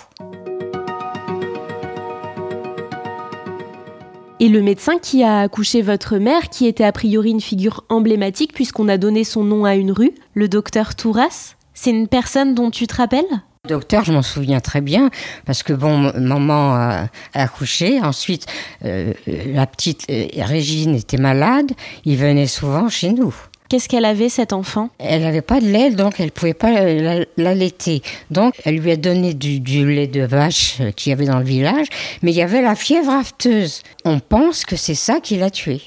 Et 4.42 4.50
le 4.50 4.64
médecin 4.64 4.98
qui 4.98 5.24
a 5.24 5.42
accouché 5.42 5.84
votre 5.84 6.18
mère, 6.18 6.50
qui 6.50 6.66
était 6.66 6.84
a 6.84 6.92
priori 6.92 7.30
une 7.30 7.42
figure 7.42 7.84
emblématique 7.90 8.54
puisqu'on 8.54 8.90
a 8.90 8.98
donné 8.98 9.24
son 9.24 9.44
nom 9.44 9.66
à 9.66 9.76
une 9.76 9.92
rue, 9.92 10.14
le 10.34 10.48
docteur 10.48 10.96
Touras, 10.96 11.54
c'est 11.76 11.92
une 11.92 12.08
personne 12.08 12.56
dont 12.56 12.72
tu 12.72 12.88
te 12.88 12.96
rappelles? 12.96 13.24
Docteur, 13.70 14.04
je 14.04 14.12
m'en 14.12 14.24
souviens 14.24 14.60
très 14.60 14.82
bien 14.82 15.12
parce 15.46 15.62
que 15.62 15.74
bon, 15.74 16.12
maman 16.20 16.74
a, 16.74 17.08
a 17.36 17.44
accouché. 17.44 18.02
Ensuite, 18.02 18.48
euh, 18.84 19.14
la 19.28 19.68
petite 19.68 20.08
euh, 20.10 20.26
Régine 20.38 20.96
était 20.96 21.18
malade. 21.18 21.74
Il 22.06 22.18
venait 22.18 22.48
souvent 22.48 22.90
chez 22.90 23.12
nous. 23.12 23.36
Qu'est-ce 23.72 23.88
qu'elle 23.88 24.04
avait 24.04 24.28
cette 24.28 24.52
enfant? 24.52 24.90
Elle 25.00 25.22
n'avait 25.22 25.42
pas 25.42 25.62
de 25.62 25.66
lait, 25.66 25.92
donc 25.92 26.20
elle 26.20 26.32
pouvait 26.34 26.54
pas 26.54 26.72
la- 26.72 27.24
l'allaiter. 27.38 28.02
Donc, 28.30 28.54
elle 28.66 28.76
lui 28.80 28.92
a 28.92 28.98
donné 28.98 29.34
du, 29.34 29.62
du 29.62 29.90
lait 29.90 30.08
de 30.08 30.24
vache 30.24 30.82
euh, 30.82 30.92
qu'il 30.92 31.12
y 31.12 31.14
avait 31.14 31.24
dans 31.24 31.40
le 31.40 31.46
village, 31.46 31.88
mais 32.22 32.32
il 32.32 32.36
y 32.36 32.42
avait 32.42 32.62
la 32.62 32.76
fièvre 32.76 33.12
afteuse. 33.14 33.82
On 34.04 34.20
pense 34.20 34.66
que 34.66 34.76
c'est 34.76 34.94
ça 34.94 35.22
qui 35.22 35.38
l'a 35.38 35.50
tuée. 35.50 35.80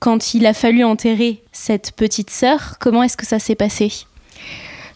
Quand 0.00 0.34
il 0.34 0.44
a 0.44 0.52
fallu 0.52 0.82
enterrer 0.82 1.40
cette 1.52 1.92
petite 1.92 2.30
sœur, 2.30 2.78
comment 2.80 3.04
est-ce 3.04 3.16
que 3.16 3.24
ça 3.26 3.38
s'est 3.38 3.54
passé? 3.54 3.92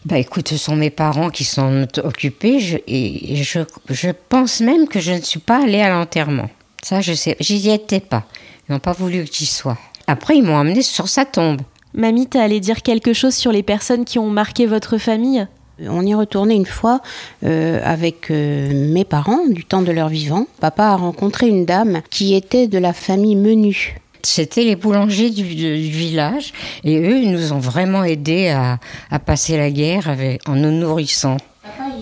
Bah 0.03 0.17
écoute, 0.17 0.49
ce 0.49 0.57
sont 0.57 0.75
mes 0.75 0.89
parents 0.89 1.29
qui 1.29 1.45
s'en 1.45 1.85
sont 1.95 2.01
occupés 2.05 2.59
je- 2.59 2.79
et 2.85 3.31
et 3.39 3.43
je, 3.43 3.61
je 3.89 4.09
pense 4.27 4.59
même 4.59 4.89
que 4.89 4.99
je 4.99 5.13
ne 5.13 5.21
suis 5.21 5.39
pas 5.39 5.63
allée 5.63 5.79
à 5.79 5.87
l'enterrement. 5.87 6.49
Ça, 6.83 6.99
je 6.99 7.13
sais, 7.13 7.37
j'y 7.39 7.69
étais 7.71 8.01
pas. 8.01 8.25
Ils 8.67 8.73
n'ont 8.73 8.79
pas 8.79 8.91
voulu 8.91 9.23
que 9.23 9.33
j'y 9.33 9.45
sois. 9.45 9.77
Après, 10.05 10.35
ils 10.35 10.43
m'ont 10.43 10.59
amené 10.59 10.81
sur 10.81 11.07
sa 11.07 11.23
tombe. 11.23 11.61
Mamie, 11.95 12.27
t'as 12.27 12.43
allé 12.43 12.59
dire 12.59 12.81
quelque 12.81 13.13
chose 13.13 13.33
sur 13.35 13.51
les 13.51 13.63
personnes 13.63 14.05
qui 14.05 14.19
ont 14.19 14.29
marqué 14.29 14.65
votre 14.65 14.97
famille? 14.97 15.47
On 15.87 16.05
y 16.05 16.13
retourné 16.13 16.55
une 16.55 16.65
fois 16.65 17.01
euh, 17.43 17.79
avec 17.83 18.31
euh, 18.31 18.71
mes 18.93 19.03
parents 19.03 19.45
du 19.49 19.65
temps 19.65 19.81
de 19.81 19.91
leur 19.91 20.07
vivant. 20.09 20.45
Papa 20.61 20.85
a 20.85 20.95
rencontré 20.95 21.47
une 21.47 21.65
dame 21.65 22.01
qui 22.09 22.33
était 22.33 22.67
de 22.67 22.77
la 22.77 22.93
famille 22.93 23.35
Menu. 23.35 23.97
C'était 24.23 24.63
les 24.63 24.75
boulangers 24.75 25.29
du, 25.29 25.43
du- 25.43 25.55
du 25.77 25.89
village 25.89 26.51
et 26.83 26.97
eux 26.97 27.17
ils 27.21 27.31
nous 27.31 27.53
ont 27.53 27.59
vraiment 27.59 28.03
aidés 28.03 28.47
à, 28.49 28.79
à 29.11 29.19
passer 29.19 29.55
la 29.57 29.69
guerre 29.69 30.09
avec, 30.09 30.47
en 30.49 30.55
nous 30.55 30.71
nourrissant. 30.71 31.37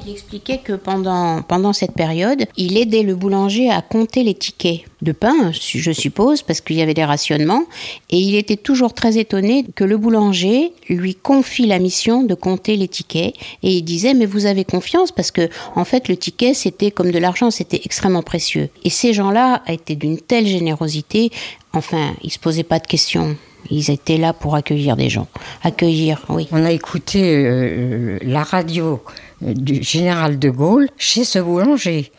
Il 0.05 0.11
expliquait 0.11 0.57
que 0.57 0.73
pendant, 0.73 1.41
pendant 1.41 1.71
cette 1.71 1.93
période, 1.93 2.45
il 2.57 2.77
aidait 2.77 3.03
le 3.03 3.15
boulanger 3.15 3.69
à 3.69 3.81
compter 3.81 4.23
les 4.23 4.33
tickets 4.33 4.81
de 5.01 5.13
pain, 5.13 5.51
je 5.53 5.91
suppose, 5.91 6.41
parce 6.41 6.59
qu'il 6.59 6.75
y 6.75 6.81
avait 6.81 6.93
des 6.93 7.05
rationnements. 7.05 7.63
Et 8.09 8.17
il 8.17 8.35
était 8.35 8.57
toujours 8.57 8.93
très 8.93 9.17
étonné 9.17 9.65
que 9.75 9.85
le 9.85 9.97
boulanger 9.97 10.73
lui 10.89 11.15
confie 11.15 11.67
la 11.67 11.79
mission 11.79 12.23
de 12.23 12.33
compter 12.33 12.75
les 12.75 12.89
tickets. 12.89 13.33
Et 13.63 13.71
il 13.71 13.83
disait, 13.83 14.13
mais 14.13 14.25
vous 14.25 14.45
avez 14.45 14.65
confiance, 14.65 15.13
parce 15.13 15.31
que, 15.31 15.49
en 15.75 15.85
fait, 15.85 16.09
le 16.09 16.17
ticket, 16.17 16.53
c'était 16.53 16.91
comme 16.91 17.11
de 17.11 17.19
l'argent, 17.19 17.49
c'était 17.49 17.81
extrêmement 17.85 18.23
précieux. 18.23 18.69
Et 18.83 18.89
ces 18.89 19.13
gens-là 19.13 19.63
étaient 19.67 19.95
d'une 19.95 20.19
telle 20.19 20.47
générosité, 20.47 21.31
enfin, 21.71 22.13
ils 22.23 22.31
se 22.31 22.39
posaient 22.39 22.63
pas 22.63 22.79
de 22.79 22.87
questions. 22.87 23.37
Ils 23.69 23.91
étaient 23.91 24.17
là 24.17 24.33
pour 24.33 24.55
accueillir 24.55 24.95
des 24.95 25.09
gens. 25.09 25.27
Accueillir, 25.63 26.21
oui. 26.29 26.47
On 26.51 26.63
a 26.63 26.71
écouté 26.71 27.21
euh, 27.23 28.19
la 28.21 28.43
radio 28.43 29.03
euh, 29.43 29.53
du 29.53 29.81
général 29.83 30.39
de 30.39 30.49
Gaulle 30.49 30.89
chez 30.97 31.23
ce 31.23 31.39
boulanger, 31.39 32.11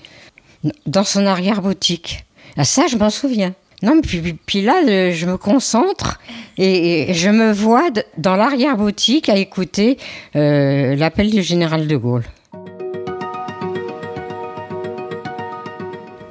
dans 0.87 1.05
son 1.05 1.27
arrière-boutique. 1.27 2.25
Ah, 2.57 2.65
ça, 2.65 2.87
je 2.87 2.97
m'en 2.97 3.11
souviens. 3.11 3.55
Non, 3.83 4.01
puis, 4.01 4.35
puis 4.47 4.63
là, 4.63 4.83
euh, 4.89 5.13
je 5.13 5.27
me 5.27 5.37
concentre 5.37 6.19
et, 6.57 7.11
et 7.11 7.15
je 7.15 7.29
me 7.29 7.53
vois 7.53 7.91
dans 8.17 8.37
l'arrière-boutique 8.37 9.29
à 9.29 9.37
écouter 9.37 9.99
euh, 10.37 10.97
l'appel 10.97 11.31
du 11.31 11.43
général 11.43 11.87
de 11.87 11.97
Gaulle. 11.97 12.25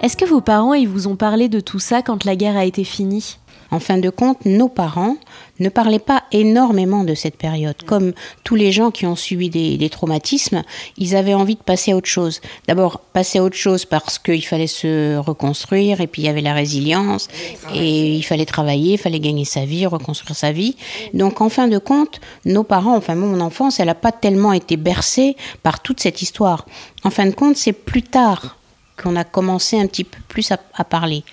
Est-ce 0.01 0.17
que 0.17 0.25
vos 0.25 0.41
parents 0.41 0.73
ils 0.73 0.87
vous 0.87 1.07
ont 1.07 1.15
parlé 1.15 1.47
de 1.47 1.59
tout 1.59 1.79
ça 1.79 2.01
quand 2.01 2.25
la 2.25 2.35
guerre 2.35 2.57
a 2.57 2.65
été 2.65 2.83
finie? 2.83 3.37
En 3.73 3.79
fin 3.79 3.97
de 3.97 4.11
compte, 4.11 4.45
nos 4.45 4.69
parents 4.69 5.17
ne 5.59 5.67
parlaient 5.67 5.97
pas 5.97 6.25
énormément 6.31 7.03
de 7.03 7.15
cette 7.15 7.37
période. 7.37 7.75
Comme 7.87 8.13
tous 8.43 8.53
les 8.53 8.71
gens 8.71 8.91
qui 8.91 9.07
ont 9.07 9.15
subi 9.15 9.49
des, 9.49 9.89
traumatismes, 9.89 10.61
ils 10.95 11.15
avaient 11.15 11.33
envie 11.33 11.55
de 11.55 11.63
passer 11.63 11.91
à 11.91 11.95
autre 11.95 12.07
chose. 12.07 12.39
D'abord, 12.67 12.99
passer 12.99 13.39
à 13.39 13.43
autre 13.43 13.55
chose 13.55 13.85
parce 13.85 14.19
qu'il 14.19 14.45
fallait 14.45 14.67
se 14.67 15.17
reconstruire, 15.17 16.01
et 16.01 16.07
puis 16.07 16.21
il 16.21 16.25
y 16.25 16.29
avait 16.29 16.41
la 16.41 16.53
résilience, 16.53 17.29
et 17.73 18.13
il 18.13 18.21
fallait 18.21 18.45
travailler, 18.45 18.93
il 18.93 18.99
fallait 18.99 19.19
gagner 19.19 19.43
sa 19.43 19.65
vie, 19.65 19.87
reconstruire 19.87 20.35
sa 20.35 20.51
vie. 20.51 20.75
Donc, 21.15 21.41
en 21.41 21.49
fin 21.49 21.67
de 21.67 21.79
compte, 21.79 22.21
nos 22.45 22.63
parents, 22.63 22.95
enfin 22.95 23.15
mon 23.15 23.39
enfance, 23.39 23.79
elle 23.79 23.87
n'a 23.87 23.95
pas 23.95 24.11
tellement 24.11 24.53
été 24.53 24.77
bercée 24.77 25.35
par 25.63 25.81
toute 25.81 25.99
cette 25.99 26.21
histoire. 26.21 26.67
En 27.03 27.09
fin 27.09 27.25
de 27.25 27.33
compte, 27.33 27.57
c'est 27.57 27.73
plus 27.73 28.03
tard 28.03 28.55
qu'on 29.01 29.15
a 29.15 29.23
commencé 29.23 29.79
un 29.79 29.87
petit 29.87 30.03
peu 30.03 30.19
plus 30.27 30.51
à 30.51 30.83
parler. 30.83 31.23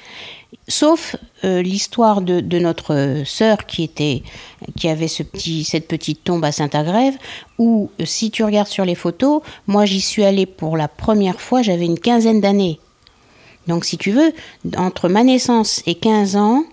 Sauf 0.67 1.17
euh, 1.45 1.63
l'histoire 1.63 2.21
de, 2.23 2.59
notre 2.59 3.23
sœur 3.25 3.67
qui 3.67 3.83
était, 3.83 4.23
qui 4.77 4.89
avait 4.89 5.09
ce 5.09 5.23
petit, 5.23 5.65
cette 5.65 5.87
petite 5.87 6.25
tombe 6.25 6.45
à 6.45 6.53
Saint-Agrève, 6.53 7.15
où 7.59 7.91
euh, 8.01 8.05
si 8.05 8.31
tu 8.31 8.45
regardes 8.45 8.69
sur 8.69 8.85
les 8.85 8.95
photos, 8.95 9.43
moi 9.67 9.85
j'y 9.85 10.01
suis 10.01 10.25
allée 10.25 10.47
pour 10.47 10.77
la 10.77 10.89
première 10.89 11.41
fois, 11.41 11.63
j'avais 11.63 11.87
une 11.87 11.99
quinzaine 11.99 12.41
d'années. 12.41 12.81
Donc 13.69 13.85
si 13.85 13.97
tu 13.97 14.11
veux, 14.11 14.33
entre 14.77 15.09
ma 15.09 15.23
naissance 15.23 15.83
et 15.87 15.95
15 15.95 16.37
ans, 16.37 16.65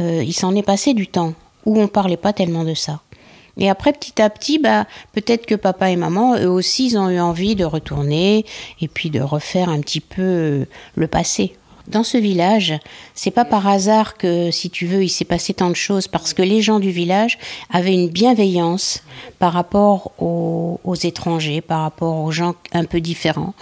euh, 0.00 0.22
il 0.24 0.32
s'en 0.32 0.54
est 0.54 0.62
passé 0.62 0.94
du 0.94 1.06
temps 1.06 1.34
où 1.66 1.78
on 1.78 1.88
parlait 1.88 2.16
pas 2.16 2.32
tellement 2.32 2.64
de 2.64 2.74
ça. 2.74 3.00
Et 3.58 3.68
après, 3.68 3.92
petit 3.92 4.22
à 4.22 4.30
petit, 4.30 4.58
bah, 4.58 4.86
peut-être 5.12 5.44
que 5.44 5.56
papa 5.56 5.90
et 5.90 5.96
maman, 5.96 6.36
eux 6.38 6.48
aussi, 6.48 6.86
ils 6.86 6.98
ont 6.98 7.10
eu 7.10 7.18
envie 7.18 7.56
de 7.56 7.64
retourner 7.64 8.46
et 8.80 8.88
puis 8.88 9.10
de 9.10 9.20
refaire 9.20 9.68
un 9.68 9.80
petit 9.80 10.00
peu 10.00 10.64
le 10.94 11.06
passé. 11.08 11.57
Dans 11.88 12.04
ce 12.04 12.18
village, 12.18 12.78
c'est 13.14 13.30
pas 13.30 13.46
par 13.46 13.66
hasard 13.66 14.18
que, 14.18 14.50
si 14.50 14.68
tu 14.68 14.86
veux, 14.86 15.02
il 15.02 15.08
s'est 15.08 15.24
passé 15.24 15.54
tant 15.54 15.70
de 15.70 15.76
choses, 15.76 16.06
parce 16.06 16.34
que 16.34 16.42
les 16.42 16.60
gens 16.60 16.80
du 16.80 16.90
village 16.90 17.38
avaient 17.70 17.94
une 17.94 18.10
bienveillance 18.10 19.02
par 19.38 19.54
rapport 19.54 20.12
aux, 20.20 20.94
étrangers, 21.02 21.62
par 21.62 21.80
rapport 21.82 22.18
aux 22.18 22.30
gens 22.30 22.54
un 22.72 22.84
peu 22.84 23.00
différents. 23.00 23.54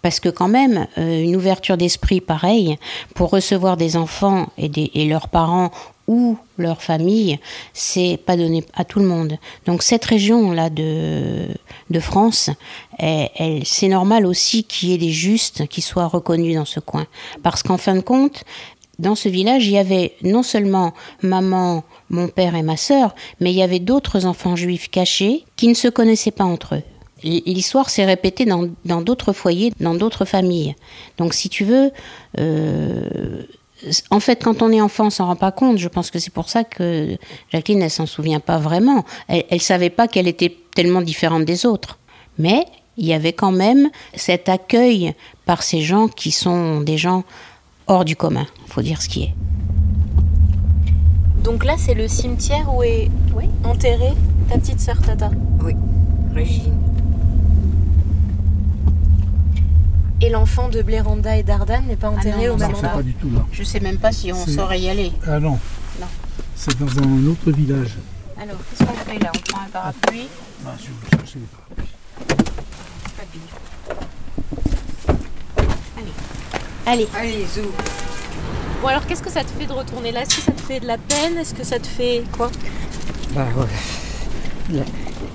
Parce 0.00 0.18
que 0.18 0.30
quand 0.30 0.48
même, 0.48 0.86
euh, 0.96 1.22
une 1.22 1.36
ouverture 1.36 1.76
d'esprit 1.76 2.22
pareille, 2.22 2.78
pour 3.14 3.28
recevoir 3.30 3.76
des 3.76 3.98
enfants 3.98 4.48
et 4.56 5.04
leurs 5.04 5.28
parents 5.28 5.70
ou 6.06 6.36
leur 6.58 6.82
famille, 6.82 7.38
c'est 7.72 8.18
pas 8.24 8.36
donné 8.36 8.64
à 8.74 8.84
tout 8.84 8.98
le 8.98 9.06
monde. 9.06 9.38
Donc 9.66 9.82
cette 9.82 10.04
région-là 10.04 10.70
de, 10.70 11.48
de 11.90 12.00
France, 12.00 12.50
elle, 12.98 13.64
c'est 13.64 13.88
normal 13.88 14.26
aussi 14.26 14.64
qu'il 14.64 14.90
y 14.90 14.94
ait 14.94 14.98
des 14.98 15.12
justes 15.12 15.66
qui 15.66 15.80
soient 15.80 16.06
reconnus 16.06 16.56
dans 16.56 16.64
ce 16.64 16.80
coin. 16.80 17.06
Parce 17.42 17.62
qu'en 17.62 17.78
fin 17.78 17.94
de 17.94 18.00
compte, 18.00 18.44
dans 18.98 19.14
ce 19.14 19.28
village, 19.28 19.66
il 19.66 19.72
y 19.72 19.78
avait 19.78 20.14
non 20.22 20.42
seulement 20.42 20.94
maman, 21.22 21.84
mon 22.10 22.28
père 22.28 22.54
et 22.54 22.62
ma 22.62 22.76
sœur, 22.76 23.14
mais 23.40 23.50
il 23.50 23.56
y 23.56 23.62
avait 23.62 23.80
d'autres 23.80 24.26
enfants 24.26 24.56
juifs 24.56 24.90
cachés 24.90 25.44
qui 25.56 25.68
ne 25.68 25.74
se 25.74 25.88
connaissaient 25.88 26.30
pas 26.30 26.44
entre 26.44 26.76
eux. 26.76 26.82
L'histoire 27.22 27.88
s'est 27.88 28.04
répétée 28.04 28.44
dans 28.44 28.68
dans 28.84 29.00
d'autres 29.00 29.32
foyers, 29.32 29.72
dans 29.80 29.94
d'autres 29.94 30.26
familles. 30.26 30.74
Donc 31.16 31.32
si 31.32 31.48
tu 31.48 31.64
veux, 31.64 31.90
euh, 32.38 33.42
en 34.10 34.20
fait, 34.20 34.42
quand 34.42 34.62
on 34.62 34.72
est 34.72 34.80
enfant, 34.80 35.06
on 35.06 35.10
s'en 35.10 35.26
rend 35.26 35.36
pas 35.36 35.52
compte. 35.52 35.78
Je 35.78 35.88
pense 35.88 36.10
que 36.10 36.18
c'est 36.18 36.32
pour 36.32 36.48
ça 36.48 36.64
que 36.64 37.16
Jacqueline, 37.52 37.82
elle 37.82 37.90
s'en 37.90 38.06
souvient 38.06 38.40
pas 38.40 38.58
vraiment. 38.58 39.04
Elle, 39.28 39.44
elle 39.50 39.60
savait 39.60 39.90
pas 39.90 40.08
qu'elle 40.08 40.28
était 40.28 40.56
tellement 40.74 41.02
différente 41.02 41.44
des 41.44 41.66
autres. 41.66 41.98
Mais 42.38 42.64
il 42.96 43.06
y 43.06 43.12
avait 43.12 43.32
quand 43.32 43.52
même 43.52 43.90
cet 44.14 44.48
accueil 44.48 45.14
par 45.44 45.62
ces 45.62 45.80
gens 45.80 46.08
qui 46.08 46.30
sont 46.30 46.80
des 46.80 46.98
gens 46.98 47.24
hors 47.86 48.04
du 48.04 48.16
commun. 48.16 48.46
Faut 48.66 48.82
dire 48.82 49.02
ce 49.02 49.08
qui 49.08 49.24
est. 49.24 49.34
Donc 51.42 51.64
là, 51.64 51.74
c'est 51.76 51.94
le 51.94 52.08
cimetière 52.08 52.74
où 52.74 52.82
est 52.82 53.10
enterrée 53.64 54.14
ta 54.48 54.58
petite 54.58 54.80
sœur 54.80 55.00
Tata. 55.02 55.30
Oui, 55.62 55.74
Régine. 56.34 56.93
Et 60.24 60.30
l'enfant 60.30 60.70
de 60.70 60.80
Bléranda 60.80 61.36
et 61.36 61.42
d'Ardane 61.42 61.84
n'est 61.86 61.96
pas 61.96 62.08
enterré 62.08 62.46
non, 62.46 62.54
au 62.54 62.56
non, 62.56 62.66
même 62.66 62.74
endroit. 62.76 62.88
pas 62.88 63.02
du 63.02 63.12
tout 63.12 63.28
là. 63.30 63.44
Je 63.52 63.62
sais 63.62 63.78
même 63.78 63.98
pas 63.98 64.10
si 64.10 64.32
on 64.32 64.46
saurait 64.46 64.80
y 64.80 64.88
aller. 64.88 65.12
Ah 65.26 65.38
non. 65.38 65.58
Non. 66.00 66.06
C'est 66.56 66.78
dans 66.78 66.88
un 66.98 67.26
autre 67.26 67.50
village. 67.50 67.90
Alors, 68.40 68.56
qu'est-ce 68.70 68.88
qu'on 68.88 68.94
fait 68.94 69.18
là? 69.18 69.30
On 69.36 69.38
prend 69.52 69.60
un 69.60 69.68
parapluie? 69.70 70.28
Ah, 70.66 70.70
si 70.80 70.86
vous 70.88 71.18
cherchez 71.18 71.40
les 71.40 71.46
parapluies. 71.52 71.90
Allez. 76.86 77.08
Allez, 77.14 77.44
zou. 77.54 77.70
Bon 78.80 78.88
alors, 78.88 79.06
qu'est-ce 79.06 79.22
que 79.22 79.30
ça 79.30 79.44
te 79.44 79.50
fait 79.50 79.66
de 79.66 79.72
retourner 79.72 80.10
là? 80.10 80.22
Est-ce 80.22 80.36
que 80.36 80.42
ça 80.42 80.52
te 80.52 80.60
fait 80.62 80.80
de 80.80 80.86
la 80.86 80.96
peine? 80.96 81.36
Est-ce 81.36 81.52
que 81.52 81.64
ça 81.64 81.78
te 81.78 81.86
fait 81.86 82.24
quoi? 82.32 82.50
Bah 83.34 83.46
ouais. 83.58 84.84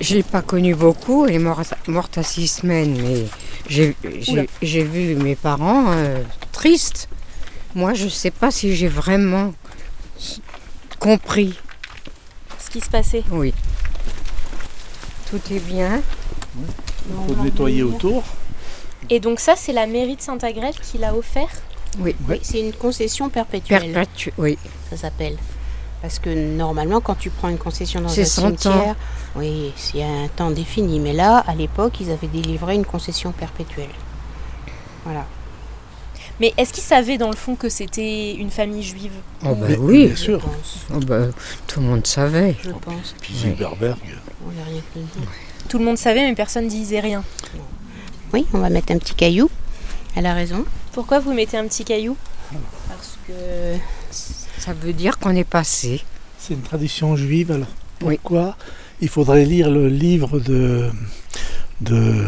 Je 0.01 0.15
l'ai 0.15 0.23
pas 0.23 0.41
connue 0.41 0.73
beaucoup, 0.73 1.27
elle 1.27 1.35
est 1.35 1.39
morte, 1.39 1.75
morte 1.87 2.17
à 2.17 2.23
six 2.23 2.47
semaines, 2.47 2.97
mais 2.99 3.25
j'ai 3.69 4.83
vu 4.83 5.15
mes 5.15 5.35
parents 5.35 5.91
euh, 5.91 6.23
tristes. 6.51 7.07
Moi, 7.75 7.93
je 7.93 8.07
sais 8.07 8.31
pas 8.31 8.51
si 8.51 8.75
j'ai 8.75 8.87
vraiment 8.87 9.53
compris. 10.99 11.57
Ce 12.59 12.69
qui 12.69 12.81
se 12.81 12.89
passait. 12.89 13.23
Oui. 13.31 13.53
Tout 15.29 15.41
est 15.51 15.59
bien. 15.59 16.01
Il 16.57 17.35
faut 17.35 17.43
nettoyer 17.43 17.83
autour. 17.83 18.23
Et 19.09 19.19
donc 19.19 19.39
ça, 19.39 19.55
c'est 19.55 19.73
la 19.73 19.87
mairie 19.87 20.15
de 20.15 20.21
Saint-Agrève 20.21 20.75
qui 20.81 20.97
l'a 20.97 21.15
offert? 21.15 21.49
Oui. 21.99 22.15
Oui, 22.27 22.39
c'est 22.43 22.59
une 22.59 22.73
concession 22.73 23.29
perpétuelle. 23.29 23.93
Perpétue. 23.93 24.29
Oui. 24.37 24.57
ça 24.89 24.97
s'appelle. 24.97 25.37
Parce 26.01 26.19
que 26.19 26.29
normalement, 26.29 27.01
quand 27.01 27.15
tu 27.15 27.29
prends 27.29 27.49
une 27.49 27.57
concession 27.57 27.99
dans 27.99 28.07
C'est 28.07 28.21
un 28.21 28.25
100 28.25 28.41
cimetière, 28.41 28.95
oui, 29.35 29.73
c'est 29.75 30.01
un 30.01 30.27
temps 30.33 30.49
défini. 30.49 30.99
Mais 30.99 31.13
là, 31.13 31.43
à 31.45 31.55
l'époque, 31.55 31.99
ils 31.99 32.09
avaient 32.09 32.27
délivré 32.27 32.75
une 32.75 32.85
concession 32.85 33.31
perpétuelle. 33.31 33.89
Voilà. 35.03 35.25
Mais 36.39 36.53
est-ce 36.57 36.71
qu'ils 36.71 36.83
savaient 36.83 37.17
dans 37.17 37.29
le 37.29 37.35
fond 37.35 37.55
que 37.55 37.67
c'était 37.67 38.33
une 38.33 38.49
famille 38.49 38.83
juive 38.83 39.11
Oh 39.45 39.53
bah 39.55 39.67
oui. 39.77 40.07
Bien 40.07 40.15
sûr. 40.15 40.41
Oh 40.93 40.99
bah, 40.99 41.25
tout 41.67 41.81
le 41.81 41.87
monde 41.87 42.07
savait. 42.07 42.55
Je 42.63 42.71
pense. 42.71 43.13
Puis. 43.19 43.33
On 43.43 44.51
n'a 44.51 44.63
rien 44.65 44.81
que. 44.93 44.99
Tout 45.67 45.79
le 45.79 45.83
monde 45.83 45.97
savait, 45.97 46.21
mais 46.21 46.33
personne 46.33 46.69
disait 46.69 47.01
rien. 47.01 47.23
Oui, 48.31 48.45
on 48.53 48.59
va 48.59 48.69
mettre 48.69 48.93
un 48.93 48.97
petit 48.97 49.15
caillou. 49.15 49.49
Elle 50.15 50.25
a 50.25 50.33
raison. 50.33 50.63
Pourquoi 50.93 51.19
vous 51.19 51.33
mettez 51.33 51.57
un 51.57 51.67
petit 51.67 51.83
caillou? 51.83 52.15
Parce 52.87 53.17
que 53.27 53.33
Ça 54.59 54.73
veut 54.73 54.93
dire 54.93 55.17
qu'on 55.19 55.35
est 55.35 55.43
passé. 55.43 56.01
C'est 56.37 56.53
une 56.53 56.61
tradition 56.61 57.15
juive. 57.15 57.51
Alors 57.51 57.67
Oui. 58.03 58.17
pourquoi 58.21 58.55
Il 59.01 59.09
faudrait 59.09 59.45
lire 59.45 59.69
le 59.71 59.87
livre 59.87 60.39
de. 60.39 60.89
de 61.81 62.25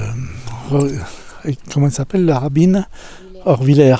comment 1.71 1.87
il 1.87 1.91
s'appelle 1.93 2.25
La 2.25 2.39
rabbine 2.39 2.87
Orviller. 3.45 3.95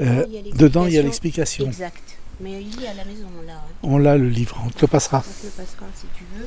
Euh, 0.00 0.24
dedans, 0.54 0.86
il 0.86 0.94
y 0.94 0.98
a 0.98 1.02
l'explication. 1.02 1.66
Exact. 1.66 1.96
Mais 2.40 2.62
il 2.62 2.82
est 2.82 2.88
à 2.88 2.94
la 2.94 3.04
maison, 3.04 3.26
là. 3.46 3.52
hein. 3.54 3.70
On 3.82 3.98
l'a 3.98 4.16
le 4.16 4.28
livre, 4.28 4.56
on 4.66 4.70
te 4.70 4.80
le 4.80 4.86
passera. 4.86 5.18
On 5.18 5.40
te 5.42 5.46
le 5.46 5.50
passera 5.50 5.86
si 5.94 6.06
tu 6.16 6.24
veux. 6.36 6.46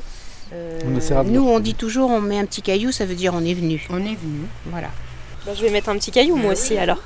Euh, 0.52 0.80
On 1.20 1.24
nous, 1.24 1.48
on 1.48 1.60
dit 1.60 1.74
toujours 1.74 2.10
on 2.10 2.20
met 2.20 2.38
un 2.38 2.46
petit 2.46 2.62
caillou, 2.62 2.90
ça 2.92 3.06
veut 3.06 3.14
dire 3.14 3.32
on 3.34 3.44
est 3.44 3.54
venu. 3.54 3.86
On 3.90 3.98
est 3.98 4.16
venu. 4.16 4.46
Voilà. 4.66 4.88
Bah, 5.46 5.52
Je 5.56 5.62
vais 5.62 5.70
mettre 5.70 5.88
un 5.88 5.96
petit 5.96 6.10
caillou 6.10 6.36
moi 6.36 6.52
aussi 6.52 6.76
alors. 6.76 6.98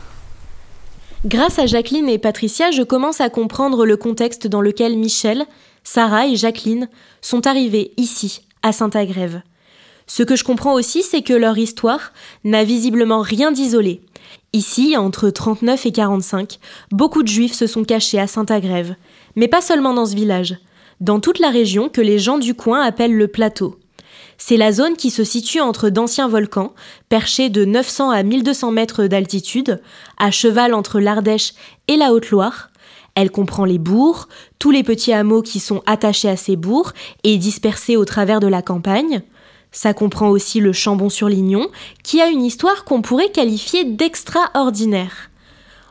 Grâce 1.25 1.59
à 1.59 1.67
Jacqueline 1.67 2.09
et 2.09 2.19
Patricia, 2.19 2.71
je 2.71 2.85
commence 2.85 3.21
à 3.21 3.29
comprendre 3.29 3.85
le 3.85 3.97
contexte 3.97 4.47
dans 4.47 4.61
lequel 4.61 4.97
Michel, 4.97 5.47
Sarah 5.83 6.29
et 6.29 6.37
Jacqueline 6.37 6.89
sont 7.23 7.49
arrivés 7.49 7.93
ici, 7.97 8.43
à 8.63 8.71
Saint-Agrève. 8.71 9.43
Ce 10.07 10.23
que 10.23 10.37
je 10.37 10.45
comprends 10.45 10.75
aussi, 10.75 11.03
c'est 11.03 11.23
que 11.23 11.33
leur 11.33 11.59
histoire 11.59 12.13
n'a 12.45 12.63
visiblement 12.63 13.21
rien 13.21 13.51
d'isolé. 13.51 14.01
Ici, 14.53 14.97
entre 14.97 15.31
39 15.31 15.87
et 15.87 15.93
45, 15.93 16.61
beaucoup 16.93 17.25
de 17.25 17.29
juifs 17.29 17.55
se 17.55 17.67
sont 17.67 17.83
cachés 17.83 18.21
à 18.21 18.29
Saint-Agrève. 18.29 18.95
Mais 19.35 19.49
pas 19.49 19.61
seulement 19.61 19.95
dans 19.95 20.07
ce 20.07 20.15
village. 20.15 20.57
Dans 21.01 21.19
toute 21.19 21.41
la 21.41 21.51
région 21.51 21.89
que 21.89 22.01
les 22.01 22.21
gens 22.21 22.39
du 22.39 22.55
coin 22.55 22.81
appellent 22.81 23.17
le 23.17 23.29
plateau. 23.29 23.78
C'est 24.41 24.57
la 24.57 24.71
zone 24.71 24.97
qui 24.97 25.11
se 25.11 25.25
situe 25.25 25.61
entre 25.61 25.91
d'anciens 25.91 26.29
volcans, 26.29 26.73
perchés 27.09 27.51
de 27.51 27.65
900 27.65 28.11
à 28.11 28.23
1200 28.23 28.71
mètres 28.71 29.07
d'altitude, 29.07 29.83
à 30.17 30.31
cheval 30.31 30.75
entre 30.75 31.01
l'Ardèche 31.01 31.55
et 31.89 31.97
la 31.97 32.13
Haute-Loire. 32.13 32.71
Elle 33.17 33.33
comprend 33.33 33.65
les 33.65 33.79
bourgs, 33.79 34.29
tous 34.61 34.71
les 34.71 34.85
petits 34.85 35.13
hameaux 35.13 35.43
qui 35.43 35.59
sont 35.59 35.83
attachés 35.87 36.29
à 36.29 36.37
ces 36.37 36.55
bourgs 36.55 36.93
et 37.25 37.37
dispersés 37.37 37.97
au 37.97 38.05
travers 38.05 38.39
de 38.39 38.47
la 38.47 38.63
campagne. 38.63 39.23
Ça 39.73 39.93
comprend 39.93 40.29
aussi 40.29 40.61
le 40.61 40.73
Chambon-sur-Lignon, 40.73 41.69
qui 42.05 42.21
a 42.21 42.29
une 42.29 42.45
histoire 42.45 42.85
qu'on 42.85 43.03
pourrait 43.03 43.33
qualifier 43.33 43.85
d'extraordinaire. 43.85 45.31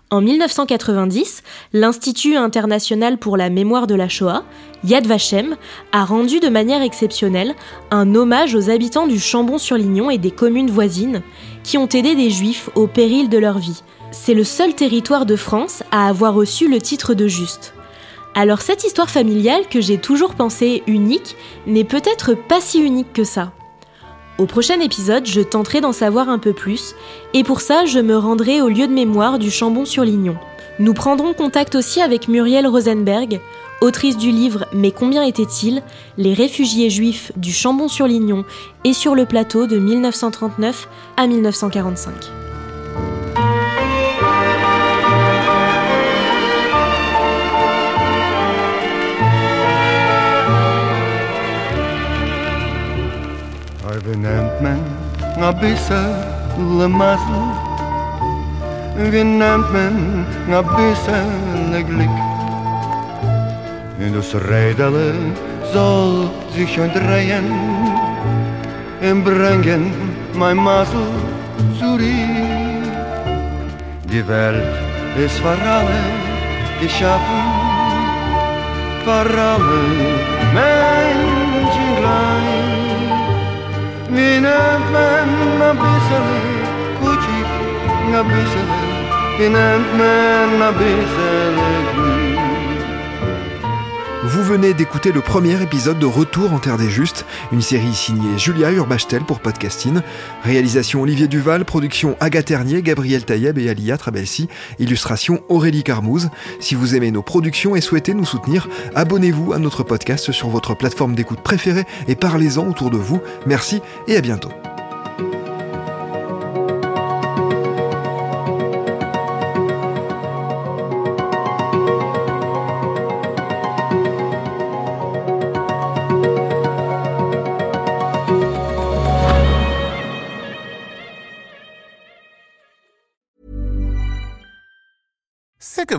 En 0.09 0.21
1990, 0.21 1.43
l'Institut 1.73 2.37
international 2.37 3.17
pour 3.17 3.35
la 3.35 3.49
mémoire 3.49 3.87
de 3.87 3.95
la 3.95 4.07
Shoah, 4.07 4.45
Yad 4.85 5.05
Vashem, 5.05 5.57
a 5.91 6.05
rendu 6.05 6.39
de 6.39 6.47
manière 6.47 6.81
exceptionnelle 6.81 7.55
un 7.91 8.15
hommage 8.15 8.55
aux 8.55 8.69
habitants 8.69 9.05
du 9.05 9.19
Chambon-sur-Lignon 9.19 10.09
et 10.09 10.17
des 10.17 10.31
communes 10.31 10.71
voisines 10.71 11.23
qui 11.63 11.77
ont 11.77 11.89
aidé 11.89 12.15
des 12.15 12.29
juifs 12.29 12.69
au 12.75 12.87
péril 12.87 13.27
de 13.27 13.37
leur 13.37 13.57
vie. 13.57 13.83
C'est 14.11 14.33
le 14.33 14.45
seul 14.45 14.73
territoire 14.73 15.25
de 15.25 15.35
France 15.35 15.83
à 15.91 16.07
avoir 16.07 16.33
reçu 16.33 16.69
le 16.69 16.79
titre 16.79 17.13
de 17.13 17.27
juste. 17.27 17.73
Alors 18.33 18.61
cette 18.61 18.85
histoire 18.85 19.09
familiale 19.09 19.67
que 19.69 19.81
j'ai 19.81 19.97
toujours 19.97 20.35
pensée 20.35 20.83
unique 20.87 21.35
n'est 21.65 21.83
peut-être 21.83 22.33
pas 22.33 22.61
si 22.61 22.79
unique 22.79 23.11
que 23.11 23.25
ça. 23.25 23.51
Au 24.37 24.45
prochain 24.45 24.79
épisode, 24.81 25.25
je 25.25 25.41
tenterai 25.41 25.81
d'en 25.81 25.91
savoir 25.91 26.29
un 26.29 26.37
peu 26.37 26.53
plus, 26.53 26.93
et 27.33 27.43
pour 27.43 27.59
ça, 27.59 27.85
je 27.85 27.99
me 27.99 28.15
rendrai 28.15 28.61
au 28.61 28.67
lieu 28.67 28.87
de 28.87 28.93
mémoire 28.93 29.39
du 29.39 29.49
Chambon-sur-Lignon. 29.49 30.37
Nous 30.79 30.93
prendrons 30.93 31.33
contact 31.33 31.73
aussi 31.73 32.01
avec 32.01 32.27
Muriel 32.27 32.67
Rosenberg, 32.67 33.41
autrice 33.81 34.15
du 34.15 34.29
livre 34.29 34.65
Mais 34.73 34.91
combien 34.91 35.23
étaient-ils 35.23 35.81
Les 36.19 36.35
réfugiés 36.35 36.91
juifs 36.91 37.31
du 37.35 37.51
Chambon-sur-Lignon 37.51 38.45
et 38.83 38.93
sur 38.93 39.15
le 39.15 39.25
plateau 39.25 39.65
de 39.65 39.77
1939 39.77 40.87
à 41.17 41.25
1945. 41.25 42.36
Wie 54.05 54.15
nennt 54.15 54.61
man 54.61 54.79
a 55.41 55.51
bisschen 55.51 56.91
Masel? 56.91 57.41
Wie 58.95 59.23
nennt 59.23 59.73
man 59.73 60.25
a 60.53 60.61
bisschen 60.61 61.87
Glück? 61.87 62.17
Und 63.99 64.15
das 64.15 64.35
Rädele 64.35 65.13
soll 65.73 66.29
sich 66.53 66.75
schon 66.75 66.91
drehen 66.93 67.47
und 69.01 69.23
bringen 69.23 69.91
mein 70.35 70.57
Masel 70.57 71.07
zurück. 71.79 72.03
Die 74.11 74.27
Welt 74.27 74.75
ist 75.17 75.39
für 75.39 75.57
alle 75.77 76.03
geschaffen, 76.79 77.43
für 79.03 79.11
alle 79.11 80.36
Vous 94.23 94.43
venez 94.43 94.73
d'écouter 94.73 95.11
le 95.11 95.19
premier 95.19 95.61
épisode 95.61 95.99
de 95.99 96.05
Retour 96.05 96.53
en 96.53 96.59
Terre 96.59 96.77
des 96.77 96.89
Justes, 96.89 97.25
une 97.51 97.61
série 97.61 97.93
signée 97.93 98.37
Julia 98.37 98.71
Urbachtel 98.71 99.23
pour 99.23 99.41
Podcasting. 99.41 99.99
Réalisation 100.43 101.01
Olivier 101.01 101.27
Duval, 101.27 101.65
production 101.65 102.15
Agathe 102.21 102.45
Ternier, 102.45 102.81
Gabriel 102.81 103.25
Taïeb 103.25 103.57
et 103.57 103.69
Alia 103.69 103.97
Trabelsi, 103.97 104.47
illustration 104.79 105.43
Aurélie 105.49 105.83
Carmouze. 105.83 106.29
Si 106.61 106.75
vous 106.75 106.95
aimez 106.95 107.11
nos 107.11 107.23
productions 107.23 107.75
et 107.75 107.81
souhaitez 107.81 108.13
nous 108.13 108.25
soutenir, 108.25 108.69
abonnez-vous 108.95 109.51
à 109.51 109.59
notre 109.59 109.83
podcast 109.83 110.31
sur 110.31 110.47
votre 110.47 110.75
plateforme 110.75 111.13
d'écoute 111.13 111.41
préférée 111.41 111.83
et 112.07 112.15
parlez-en 112.15 112.65
autour 112.69 112.89
de 112.89 112.97
vous. 112.97 113.19
Merci 113.45 113.81
et 114.07 114.15
à 114.15 114.21
bientôt. 114.21 114.51